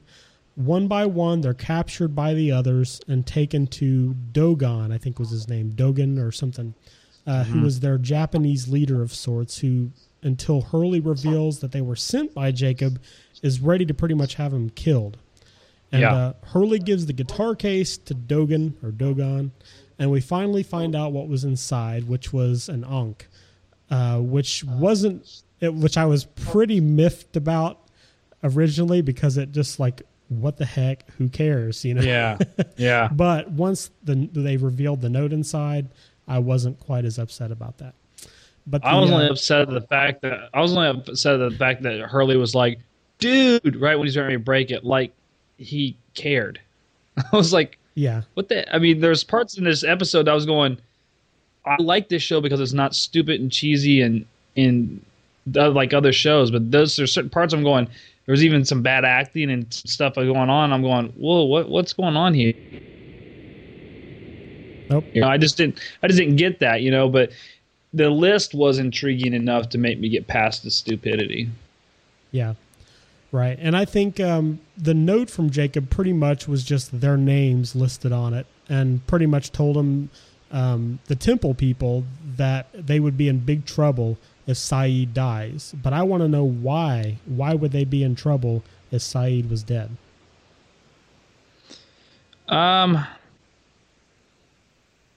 [0.56, 5.30] One by one, they're captured by the others and taken to Dogon, I think was
[5.30, 6.74] his name, Dogan or something,
[7.26, 9.90] uh, who was their Japanese leader of sorts, who,
[10.22, 13.00] until Hurley reveals that they were sent by Jacob,
[13.42, 15.16] is ready to pretty much have him killed.
[15.92, 16.14] And Yeah.
[16.14, 19.52] uh, Hurley gives the guitar case to Dogan or Dogon,
[19.98, 23.28] and we finally find out what was inside, which was an Ankh,
[23.90, 27.78] uh, which wasn't, it, which I was pretty miffed about
[28.42, 31.10] originally because it just like, what the heck?
[31.18, 31.84] Who cares?
[31.84, 32.02] You know.
[32.02, 32.38] Yeah.
[32.76, 33.08] Yeah.
[33.12, 35.88] But once the, they revealed the note inside,
[36.26, 37.94] I wasn't quite as upset about that.
[38.66, 41.50] But I was only uh, upset at the fact that I was only upset at
[41.50, 42.78] the fact that Hurley was like,
[43.18, 45.12] "Dude," right when he's ready to break it, like
[45.58, 46.60] he cared.
[47.32, 50.46] I was like, yeah, "What the?" I mean, there's parts in this episode I was
[50.46, 50.78] going,
[51.64, 55.04] "I like this show because it's not stupid and cheesy and in
[55.46, 57.86] like other shows." But those there's certain parts I'm going.
[58.26, 60.72] There was even some bad acting and stuff going on.
[60.72, 62.54] I'm going, "Whoa, what what's going on here?"
[64.90, 65.04] Nope.
[65.12, 67.30] You know, I just didn't I just didn't get that, you know, but
[67.92, 71.48] the list was intriguing enough to make me get past the stupidity.
[72.30, 72.54] Yeah.
[73.32, 73.58] Right.
[73.60, 78.12] And I think um, the note from Jacob pretty much was just their names listed
[78.12, 80.10] on it and pretty much told them,
[80.50, 82.04] um, the temple people,
[82.36, 85.74] that they would be in big trouble if Sayid dies.
[85.82, 87.18] But I want to know why.
[87.26, 89.96] Why would they be in trouble if Sayid was dead?
[92.48, 93.06] Um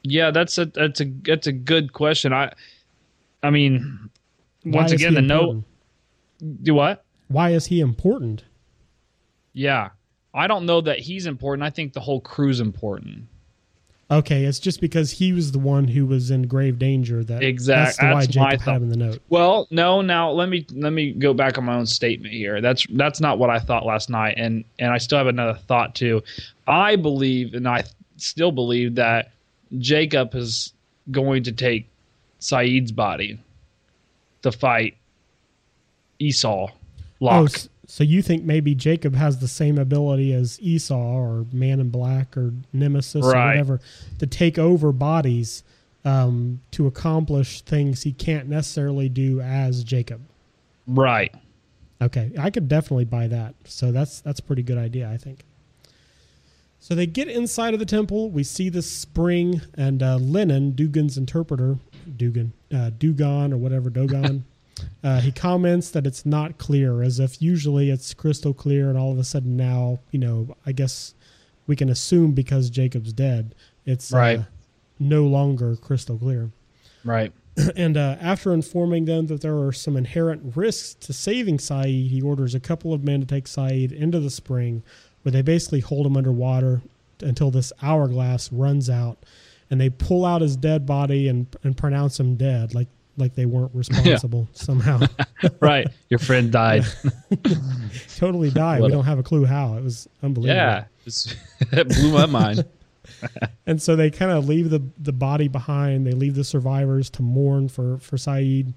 [0.04, 2.32] Yeah, that's a that's a that's a good question.
[2.32, 2.54] I
[3.42, 4.10] I mean
[4.64, 5.64] Why once again he the note
[6.62, 7.04] do what?
[7.28, 8.44] Why is he important?
[9.54, 9.90] Yeah.
[10.34, 11.64] I don't know that he's important.
[11.64, 13.28] I think the whole crew's important.
[14.12, 17.86] Okay, it's just because he was the one who was in grave danger that exactly
[17.86, 19.20] That's why that's my Jacob had him in the note.
[19.30, 20.02] Well, no.
[20.02, 22.62] Now let me let me go back on my own statement here.
[22.62, 25.96] That's that's not what I thought last night, and and I still have another thought
[25.96, 26.22] too.
[26.68, 27.86] I believe, and I
[28.18, 29.32] still believe that
[29.80, 30.74] Jacob is
[31.10, 31.88] going to take
[32.40, 33.40] Sayid's body
[34.44, 34.98] to fight
[36.20, 36.70] Esau.
[37.20, 37.52] Locke.
[37.56, 41.90] Oh, so you think maybe Jacob has the same ability as Esau or Man in
[41.90, 43.82] Black or Nemesis or whatever
[44.20, 45.64] to take over bodies
[46.06, 50.22] um, to accomplish things he can't necessarily do as Jacob.
[50.88, 51.34] right.
[52.02, 53.56] Okay, I could definitely buy that.
[53.64, 55.46] So that's that's a pretty good idea, I think.
[56.80, 58.30] So they get inside of the temple.
[58.30, 61.78] We see the spring, and uh, Lennon, Dugan's interpreter,
[62.18, 64.44] Dugan, uh, Dugan or whatever, Dogon.
[65.04, 69.12] uh, he comments that it's not clear, as if usually it's crystal clear, and all
[69.12, 71.14] of a sudden now, you know, I guess
[71.68, 73.56] we can assume because Jacob's dead,
[73.86, 74.40] it's Right.
[74.40, 74.44] uh,
[75.00, 76.52] no longer crystal clear.
[77.04, 77.32] Right.
[77.76, 82.20] And uh, after informing them that there are some inherent risks to saving Sayid, he
[82.22, 84.82] orders a couple of men to take Sayid into the spring,
[85.22, 86.82] where they basically hold him underwater
[87.22, 89.20] until this hourglass runs out,
[89.70, 92.88] and they pull out his dead body and and pronounce him dead, like
[93.18, 95.02] like they weren't responsible somehow.
[95.60, 95.88] Right.
[96.10, 96.86] Your friend died.
[98.18, 98.80] totally died.
[98.82, 99.76] What we a- don't have a clue how.
[99.76, 100.56] It was unbelievable.
[100.56, 100.86] yeah.
[101.72, 102.66] That blew my mind.
[103.66, 106.08] And so they kind of leave the the body behind.
[106.08, 108.74] They leave the survivors to mourn for for Sayid.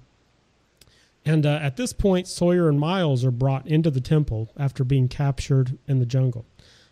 [1.25, 5.07] And uh, at this point, Sawyer and Miles are brought into the temple after being
[5.07, 6.45] captured in the jungle.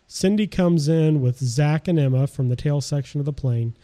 [0.06, 3.74] Cindy comes in with Zach and Emma from the tail section of the plane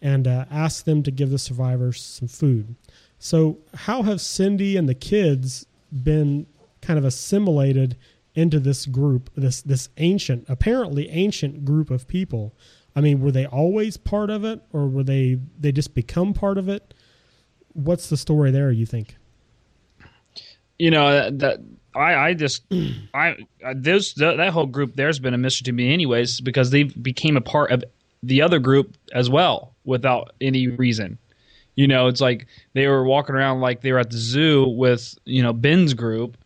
[0.00, 2.74] and uh, asks them to give the survivors some food.
[3.24, 6.44] So, how have Cindy and the kids been
[6.80, 7.96] kind of assimilated
[8.34, 12.52] into this group, this this ancient, apparently ancient group of people?
[12.96, 16.58] I mean, were they always part of it, or were they they just become part
[16.58, 16.94] of it?
[17.74, 18.72] What's the story there?
[18.72, 19.16] You think?
[20.80, 21.60] you know that, that
[21.94, 22.64] I I just
[23.14, 23.34] I uh,
[23.66, 27.36] I- those that whole group there's been a mystery to me anyways because they became
[27.36, 27.84] a part of
[28.24, 31.18] the other group as well without any reason.
[31.82, 35.18] You know, it's like they were walking around like they were at the zoo with
[35.24, 36.36] you know Ben's group,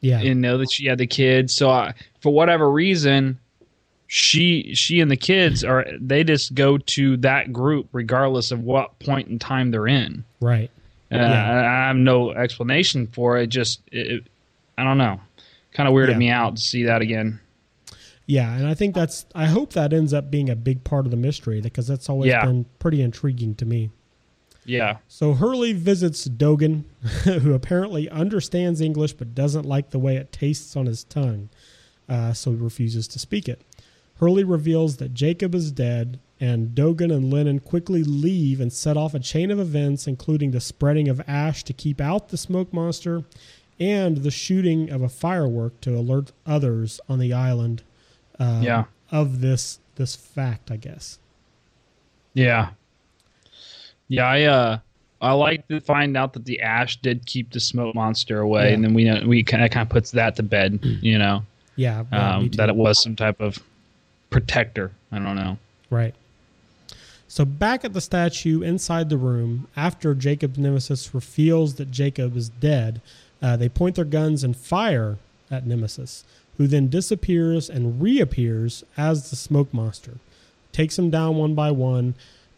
[0.00, 1.54] Yeah, and know that she had the kids.
[1.54, 3.38] So I, for whatever reason,
[4.06, 8.98] she she and the kids are they just go to that group regardless of what
[8.98, 10.24] point in time they're in.
[10.40, 10.70] right.
[11.12, 11.50] Uh, Yeah.
[11.50, 13.46] I I have no explanation for it.
[13.48, 14.26] Just it, it-
[14.76, 15.20] I don't know.
[15.72, 16.18] Kind of weirded Yeah.
[16.18, 17.38] me out to see that again.
[18.26, 19.24] Yeah, and I think that's.
[19.34, 22.30] I hope that ends up being a big part of the mystery because that's always
[22.30, 22.44] Yeah.
[22.44, 23.90] been pretty intriguing to me.
[24.64, 24.98] Yeah.
[25.08, 26.84] So Hurley visits Dogen,
[27.24, 31.48] who apparently understands English but doesn't like the way it tastes on his tongue,
[32.08, 33.60] uh, so he refuses to speak it.
[34.20, 39.12] Hurley reveals that Jacob is dead, and Dogen and Lennon quickly leave and set off
[39.14, 43.24] a chain of events, including the spreading of ash to keep out the smoke monster
[43.80, 47.82] and the shooting of a firework to alert others on the island
[48.38, 48.84] uh, Yeah.
[49.10, 51.18] of this this fact, I guess.
[52.34, 52.70] Yeah.
[54.08, 54.26] Yeah.
[54.26, 54.78] I uh
[55.20, 58.74] I like to find out that the ash did keep the smoke monster away, Yeah.
[58.74, 60.80] and then we know we kind of kind of puts that to bed.
[60.82, 61.44] You know
[61.76, 63.58] Yeah, yeah, um, that it was some type of
[64.30, 64.90] protector.
[65.12, 65.58] I don't know.
[65.90, 66.14] Right.
[67.28, 72.48] So back at the statue inside the room, after Jacob's nemesis reveals that Jacob is
[72.48, 73.00] dead,
[73.42, 75.16] uh, they point their guns and fire
[75.50, 76.24] at Nemesis,
[76.58, 80.14] who then disappears and reappears as the smoke monster.
[80.72, 82.14] Takes them down one by one.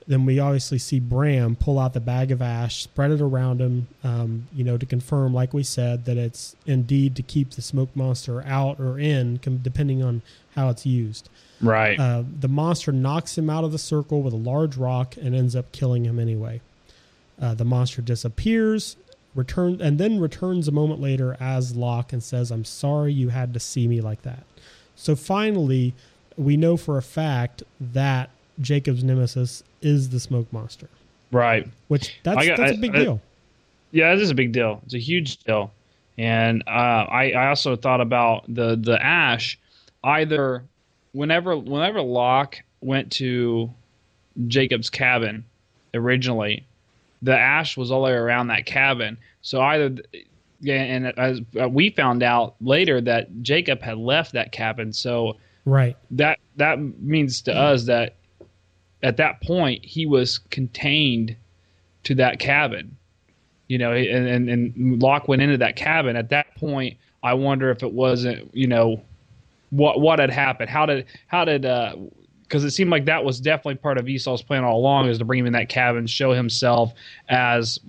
[0.08, 3.88] Then we obviously see Bram pull out the bag of ash, spread it around him,
[4.04, 7.94] um, you know, to confirm, like we said, that it's indeed to keep the smoke
[7.96, 10.22] monster out or in, com- depending on
[10.54, 11.28] how it's used.
[11.60, 11.98] Right.
[11.98, 15.56] Uh, the monster knocks him out of the circle with a large rock and ends
[15.56, 16.60] up killing him anyway.
[17.40, 18.96] Uh, the monster disappears,
[19.34, 23.52] return, and then returns a moment later as Locke and says, "I'm sorry you had
[23.54, 24.44] to see me like that."
[24.94, 25.94] So finally,
[26.36, 28.30] we know for a fact that
[28.60, 30.88] Jacob's nemesis is the smoke monster,
[31.30, 31.68] right.
[31.88, 33.20] which that's got- that's a I- big I- deal.
[33.92, 34.80] Yeah, this is a big deal.
[34.84, 35.72] It's a huge deal.
[36.18, 39.58] And uh, I, I also thought about the the ash.
[40.02, 40.64] Either
[41.12, 43.70] whenever whenever Locke went to
[44.48, 45.44] Jacob's cabin
[45.94, 46.66] originally,
[47.22, 49.18] the ash was all the way around that cabin.
[49.42, 49.96] So either
[50.66, 54.92] and as uh, we found out later that Jacob had left that cabin.
[54.92, 55.96] So Right.
[56.12, 58.14] that that means to us that
[59.02, 61.36] at that point he was contained
[62.04, 62.96] to that cabin
[63.68, 67.70] you know and, and and Locke went into that cabin at that point I wonder
[67.70, 69.02] if it wasn't you know
[69.70, 71.96] what what had happened how did how did uh
[72.46, 75.24] because it seemed like that was definitely part of Esau's plan all along, is to
[75.24, 76.94] bring him in that cabin, show himself
[77.28, 77.80] as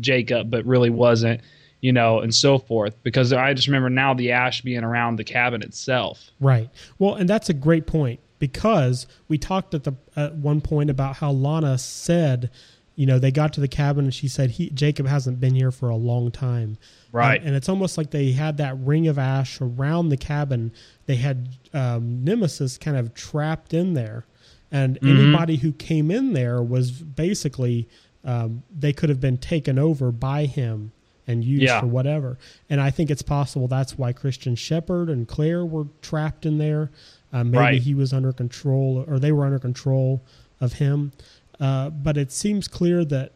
[0.00, 1.42] Jacob, but really wasn't,
[1.82, 2.94] you know, and so forth.
[3.02, 6.30] Because I just remember now the ash being around the cabin itself.
[6.40, 6.70] Right.
[6.98, 11.16] Well, and that's a great point because we talked at the at one point about
[11.16, 12.50] how Lana said,
[12.94, 15.70] you know, they got to the cabin and she said he Jacob hasn't been here
[15.70, 16.78] for a long time.
[17.10, 17.42] Right.
[17.42, 20.72] and it's almost like they had that ring of ash around the cabin.
[21.06, 24.26] They had um, Nemesis kind of trapped in there,
[24.70, 25.08] and Mm-hmm.
[25.20, 27.88] anybody who came in there was basically
[28.24, 30.92] um, they could have been taken over by him
[31.26, 31.80] and used Yeah.
[31.80, 32.38] for whatever.
[32.68, 36.90] And I think it's possible that's why Christian Shephard and Claire were trapped in there.
[37.32, 37.82] Uh, maybe Right.
[37.82, 40.22] he was under control, or they were under control
[40.60, 41.12] of him.
[41.60, 43.32] Uh, but it seems clear that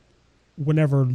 [0.57, 1.09] whenever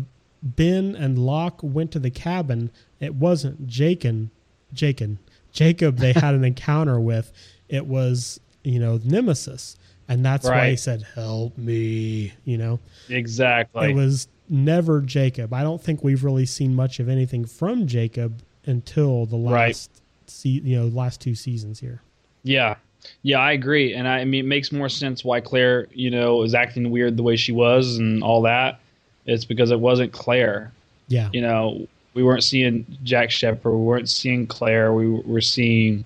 [0.43, 2.69] Ben and Locke went to the cabin,
[2.99, 4.30] it wasn't Jacob,
[4.73, 5.17] Jacob,
[5.51, 7.32] Jacob they had an encounter with.
[7.69, 9.75] It was, you know, Nemesis.
[10.09, 12.80] And that's why he said, Help me, you know.
[13.09, 13.89] Exactly.
[13.91, 15.51] It was never Jacob.
[15.53, 19.67] I don't think we've really seen much of anything from Jacob until the Right.
[19.67, 22.01] last se- you know, last two seasons here.
[22.47, 22.75] Yeah.
[23.23, 23.93] Yeah, I agree.
[23.93, 27.17] And I, I mean, it makes more sense why Claire, you know, is acting weird
[27.17, 28.79] the way she was and all that.
[29.25, 30.71] It's because it wasn't Claire.
[31.07, 31.29] Yeah.
[31.33, 33.71] You know, we weren't seeing Jack Shephard.
[33.71, 34.93] We weren't seeing Claire.
[34.93, 36.05] We were seeing,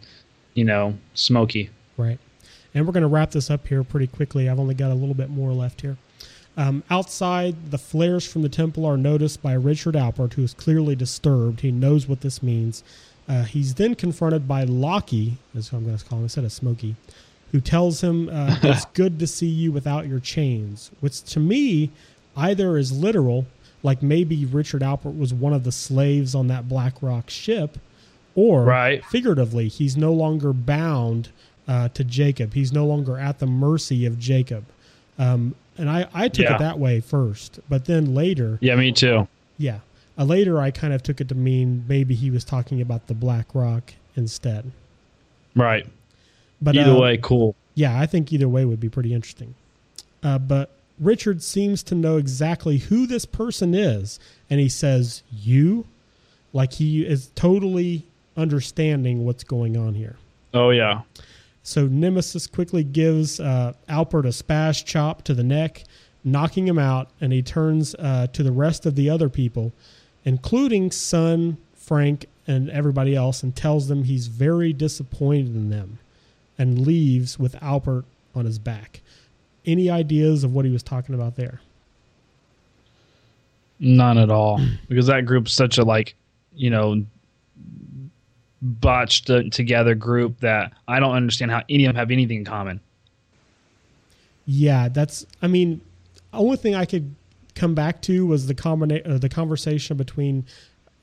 [0.55, 1.69] you know, Smokey.
[1.97, 2.19] Right.
[2.73, 4.49] And we're going to wrap this up here pretty quickly.
[4.49, 5.97] I've only got a little bit more left here.
[6.57, 10.95] Um, outside, the flares from the temple are noticed by Richard Alpert, who is clearly
[10.95, 11.61] disturbed.
[11.61, 12.83] He knows what this means.
[13.31, 16.95] Uh, he's then confronted by Lockie, as I'm going to call him instead of Smokey,
[17.53, 21.91] who tells him uh, it's good to see you without your chains, which to me
[22.35, 23.45] either is literal,
[23.83, 27.77] like maybe Richard Alpert was one of the slaves on that Black Rock ship,
[28.35, 29.03] or Right.
[29.05, 31.29] figuratively, he's no longer bound
[31.67, 32.53] uh, to Jacob.
[32.53, 34.65] He's no longer at the mercy of Jacob.
[35.17, 36.55] Um, and I, I took Yeah.
[36.55, 39.27] it that way first, but then later, Yeah, me too.
[39.57, 39.79] yeah,
[40.21, 43.13] uh, later I kind of took it to mean maybe he was talking about the
[43.13, 44.71] Black Rock instead.
[45.55, 45.87] Right.
[46.61, 47.55] But Either uh, way, cool.
[47.73, 49.55] yeah, I think either way would be pretty interesting.
[50.23, 50.69] Uh, but
[50.99, 54.19] Richard seems to know exactly who this person is,
[54.49, 55.87] and he says, You?
[56.53, 58.05] Like he is totally
[58.37, 60.17] understanding what's going on here.
[60.53, 61.01] Oh, yeah.
[61.63, 65.83] So Nemesis quickly gives uh, Alpert a spash chop to the neck,
[66.23, 69.71] knocking him out, and he turns uh, to the rest of the other people,
[70.25, 75.99] including Sun, Frank, and everybody else, and tells them he's very disappointed in them,
[76.57, 78.03] and leaves with Alpert
[78.35, 79.01] on his back.
[79.65, 81.61] Any ideas of what he was talking about there?
[83.79, 84.59] None at all.
[84.89, 86.15] because that group's such a, like,
[86.53, 87.03] you know,
[88.61, 92.79] botched together group that I don't understand how any of them have anything in common.
[94.45, 95.25] Yeah, that's.
[95.41, 95.81] I mean,
[96.33, 97.15] only thing I could
[97.55, 100.45] come back to was the combina- uh, the conversation between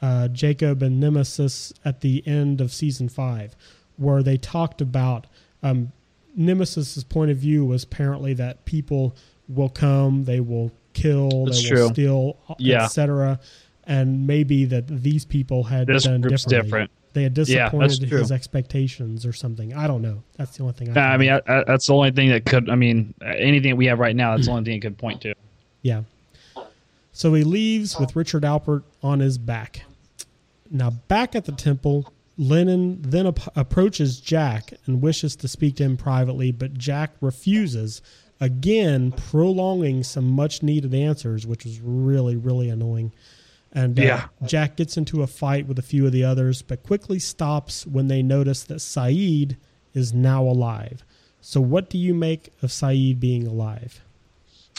[0.00, 3.56] uh, Jacob and Nemesis at the end of season five,
[3.96, 5.26] where they talked about
[5.62, 5.92] um,
[6.36, 9.16] Nemesis's point of view was apparently that people
[9.48, 11.82] will come, they will kill, That's they true.
[11.82, 12.84] will steal, Yeah.
[12.84, 13.40] etc.
[13.84, 16.90] And maybe that these people had This done group's different.
[17.14, 18.18] They had disappointed true.
[18.18, 19.74] his expectations or something.
[19.74, 20.22] I don't know.
[20.36, 20.96] That's the only thing.
[20.96, 23.86] I, I mean, I, I, that's the only thing that could, I mean, anything we
[23.86, 25.34] have right now, that's the only thing it could point to.
[25.82, 26.02] Yeah.
[27.18, 29.82] So he leaves with Richard Alpert on his back.
[30.70, 35.82] Now, back at the temple, Lennon then ap- approaches Jack and wishes to speak to
[35.82, 38.02] him privately, but Jack refuses,
[38.40, 43.10] again, prolonging some much needed answers, which was really, really annoying.
[43.72, 44.28] And uh, Yeah.
[44.46, 48.06] Jack gets into a fight with a few of the others, but quickly stops when
[48.06, 49.56] they notice that Sayid
[49.92, 51.02] is now alive.
[51.40, 54.02] So, what do you make of Sayid being alive?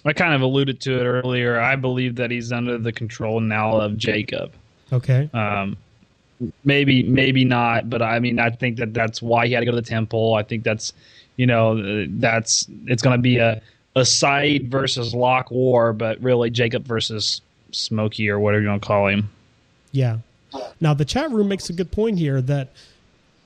[0.05, 1.59] I kind of alluded to it earlier.
[1.59, 4.53] I believe that he's under the control now of Jacob.
[4.93, 5.29] Okay.
[5.33, 5.77] Um,
[6.63, 9.71] maybe, maybe not, but I mean, I think that that's why he had to go
[9.71, 10.35] to the temple.
[10.35, 10.93] I think that's,
[11.35, 13.61] you know, that's it's going to be a
[13.95, 18.87] a Sayid versus Locke war, but really Jacob versus Smokey or whatever you want to
[18.87, 19.29] call him.
[19.91, 20.17] Yeah.
[20.79, 22.69] Now the chat room makes a good point here that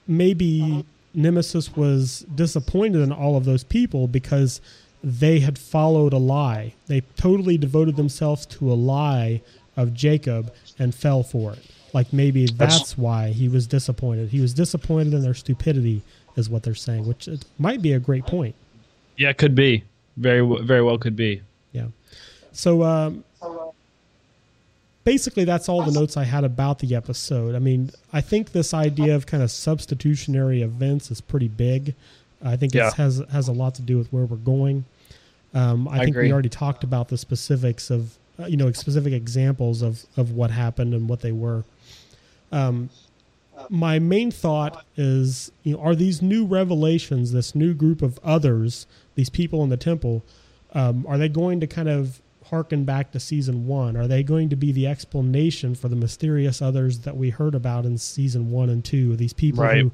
[0.07, 4.61] maybe Nemesis was disappointed in all of those people because
[5.03, 6.73] they had followed a lie.
[6.87, 9.41] They totally devoted themselves to a lie
[9.75, 11.59] of Jacob and fell for it.
[11.93, 14.29] Like maybe that's, That's- why he was disappointed.
[14.29, 16.01] He was disappointed in their stupidity,
[16.35, 18.55] is what they're saying, which it might be a great point.
[19.17, 19.83] Yeah, it could be
[20.17, 21.41] very, very well could be.
[21.71, 21.87] Yeah.
[22.51, 23.23] So um,
[25.03, 27.55] basically, that's all the notes I had about the episode.
[27.55, 31.93] I mean, I think this idea of kind of substitutionary events is pretty big.
[32.43, 32.87] I think Yeah.
[32.89, 34.85] it has has a lot to do with where we're going.
[35.53, 36.27] Um, I, I think agree.
[36.27, 40.51] we already talked about the specifics of uh, you know specific examples of of what
[40.51, 41.63] happened and what they were.
[42.51, 42.89] Um,
[43.69, 48.87] my main thought is, you know, are these new revelations, this new group of others,
[49.15, 50.23] these people in the temple,
[50.73, 53.95] um, are they going to kind of harken back to season one?
[53.95, 57.85] Are they going to be the explanation for the mysterious others that we heard about
[57.85, 59.15] in season one and two?
[59.15, 59.81] These people Right.
[59.81, 59.91] who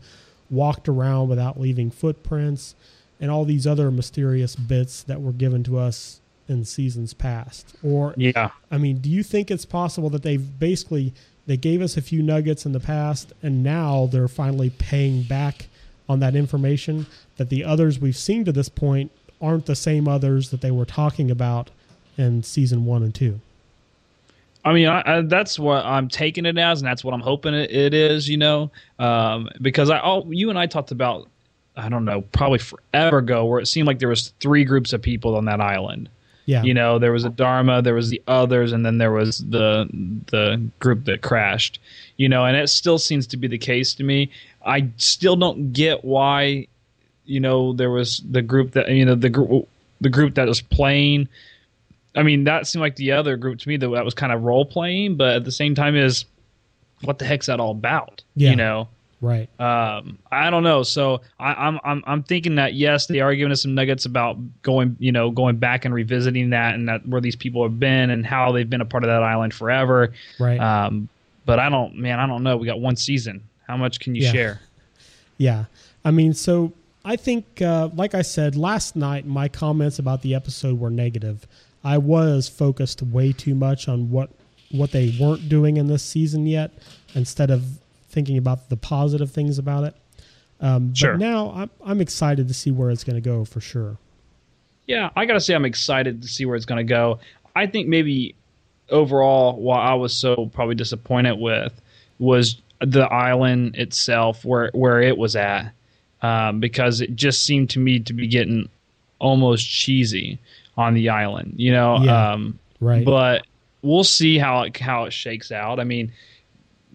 [0.49, 2.75] walked around without leaving footprints
[3.19, 7.75] and all these other mysterious bits that were given to us in seasons past?
[7.83, 8.51] Or Yeah.
[8.71, 11.13] I mean, do you think it's possible that they've basically
[11.45, 15.67] they gave us a few nuggets in the past and now they're finally paying back
[16.07, 17.05] on that information
[17.37, 20.85] that the others we've seen to this point aren't the same others that they were
[20.85, 21.69] talking about
[22.17, 23.39] in season 1 and 2.
[24.65, 27.53] I mean, I, I, that's what I'm taking it as, and that's what I'm hoping
[27.53, 28.27] it, it is.
[28.27, 31.29] You know, um, because I, all, you and I talked about,
[31.75, 35.01] I don't know, probably forever ago, where it seemed like there was three groups of
[35.01, 36.09] people on that island.
[36.45, 36.63] Yeah.
[36.63, 39.87] You know, there was a Dharma, there was the others, and then there was the
[40.31, 41.79] the group that crashed.
[42.17, 44.31] You know, and it still seems to be the case to me.
[44.65, 46.67] I still don't get why,
[47.25, 49.67] you know, there was the group that you know the group
[50.01, 51.27] the group that was playing.
[52.15, 54.41] I mean, that seemed like the other group to me that that was kind of
[54.41, 56.25] role playing, but at the same time, is
[57.03, 58.23] what the heck's that all about?
[58.35, 58.49] Yeah.
[58.49, 58.87] You know,
[59.21, 59.49] right.
[59.59, 60.83] um, I don't know.
[60.83, 64.37] So I, I'm I'm I'm thinking that yes, they are giving us some nuggets about
[64.61, 68.09] going, you know, going back and revisiting that and that where these people have been
[68.09, 70.13] and how they've been a part of that island forever.
[70.39, 70.59] Right.
[70.59, 71.09] Um,
[71.45, 72.57] but I don't, man, I don't know.
[72.57, 73.41] We got one season.
[73.67, 74.31] How much can you Yeah.
[74.31, 74.61] share?
[75.37, 75.65] Yeah.
[76.05, 76.73] I mean, so
[77.05, 81.47] I think, uh, like I said last night, my comments about the episode were negative.
[81.83, 84.29] I was focused way too much on what
[84.71, 86.71] what they weren't doing in this season yet,
[87.15, 87.63] instead of
[88.09, 89.95] thinking about the positive things about it.
[90.61, 91.13] Um, Sure.
[91.13, 93.97] But now I'm I'm excited to see where it's going to go for sure.
[94.87, 97.19] Yeah, I gotta say I'm excited to see where it's gonna go.
[97.55, 98.33] I think maybe
[98.89, 101.79] overall, what I was so probably disappointed with
[102.17, 105.71] was the island itself, where where it was at,
[106.23, 108.67] um, because it just seemed to me to be getting
[109.19, 110.39] almost cheesy
[110.75, 111.53] on the island.
[111.57, 112.31] You know, Yeah.
[112.31, 113.05] um, Right.
[113.05, 113.45] but
[113.83, 115.79] we'll see how it, how it shakes out.
[115.79, 116.11] I mean,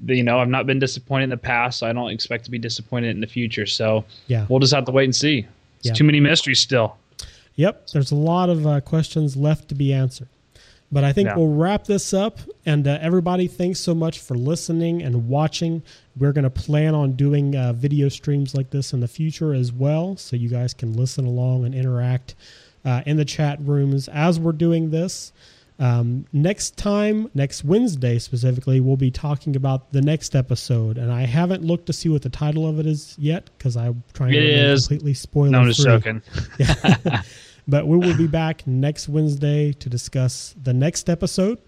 [0.06, 2.58] you know, I've not been disappointed in the past, so I don't expect to be
[2.58, 3.66] disappointed in the future.
[3.66, 4.46] So yeah.
[4.48, 5.46] we'll just have to wait and see.
[5.78, 5.92] It's Yeah.
[5.92, 6.96] too many mysteries still.
[7.56, 10.28] Yep, there's a lot of uh, questions left to be answered.
[10.90, 11.36] But I think Yeah.
[11.36, 12.38] we'll wrap this up.
[12.66, 15.82] And uh, everybody, thanks so much for listening and watching.
[16.16, 19.72] We're going to plan on doing uh, video streams like this in the future as
[19.72, 20.16] well.
[20.16, 22.34] So you guys can listen along and interact
[22.84, 25.32] uh, in the chat rooms as we're doing this.
[25.80, 30.98] Um, next time, next Wednesday specifically, we'll be talking about the next episode.
[30.98, 34.02] And I haven't looked to see what the title of it is yet because I'm
[34.12, 35.51] trying to It remain is- completely spoil.
[35.51, 36.22] No, I'm just joking.
[37.66, 41.59] But we will be back next Wednesday to discuss the next episode.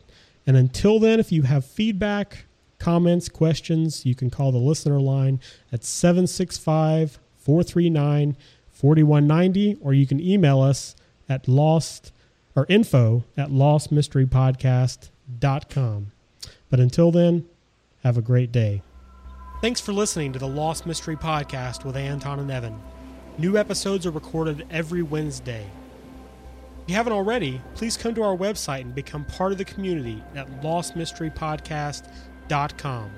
[0.46, 2.44] And until then, if you have feedback,
[2.78, 5.40] comments, questions, you can call the listener line
[5.72, 8.36] at 765 439
[8.70, 10.94] 4190, or you can email us
[11.30, 12.12] at lost
[12.56, 16.12] or info at lostmysterypodcast.com.
[16.68, 17.46] But until then,
[18.02, 18.82] have a great day.
[19.60, 22.80] Thanks for listening to the Lost Mystery Podcast with Anton and Evan.
[23.38, 25.66] New episodes are recorded every Wednesday.
[26.82, 30.22] If you haven't already, please come to our website and become part of the community
[30.34, 33.10] at lostmysterypodcast.com.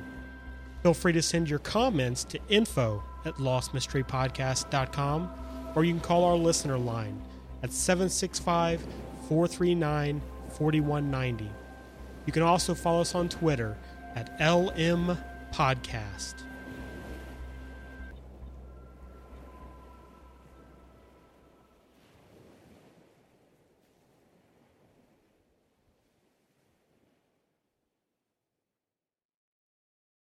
[0.83, 5.31] Feel free to send your comments to info at lostmysterypodcast.com
[5.75, 7.21] or you can call our listener line
[7.63, 8.87] at 765
[9.29, 11.51] 439 4190.
[12.27, 13.77] You can also follow us on Twitter
[14.15, 15.19] at LM
[15.53, 16.35] Podcast.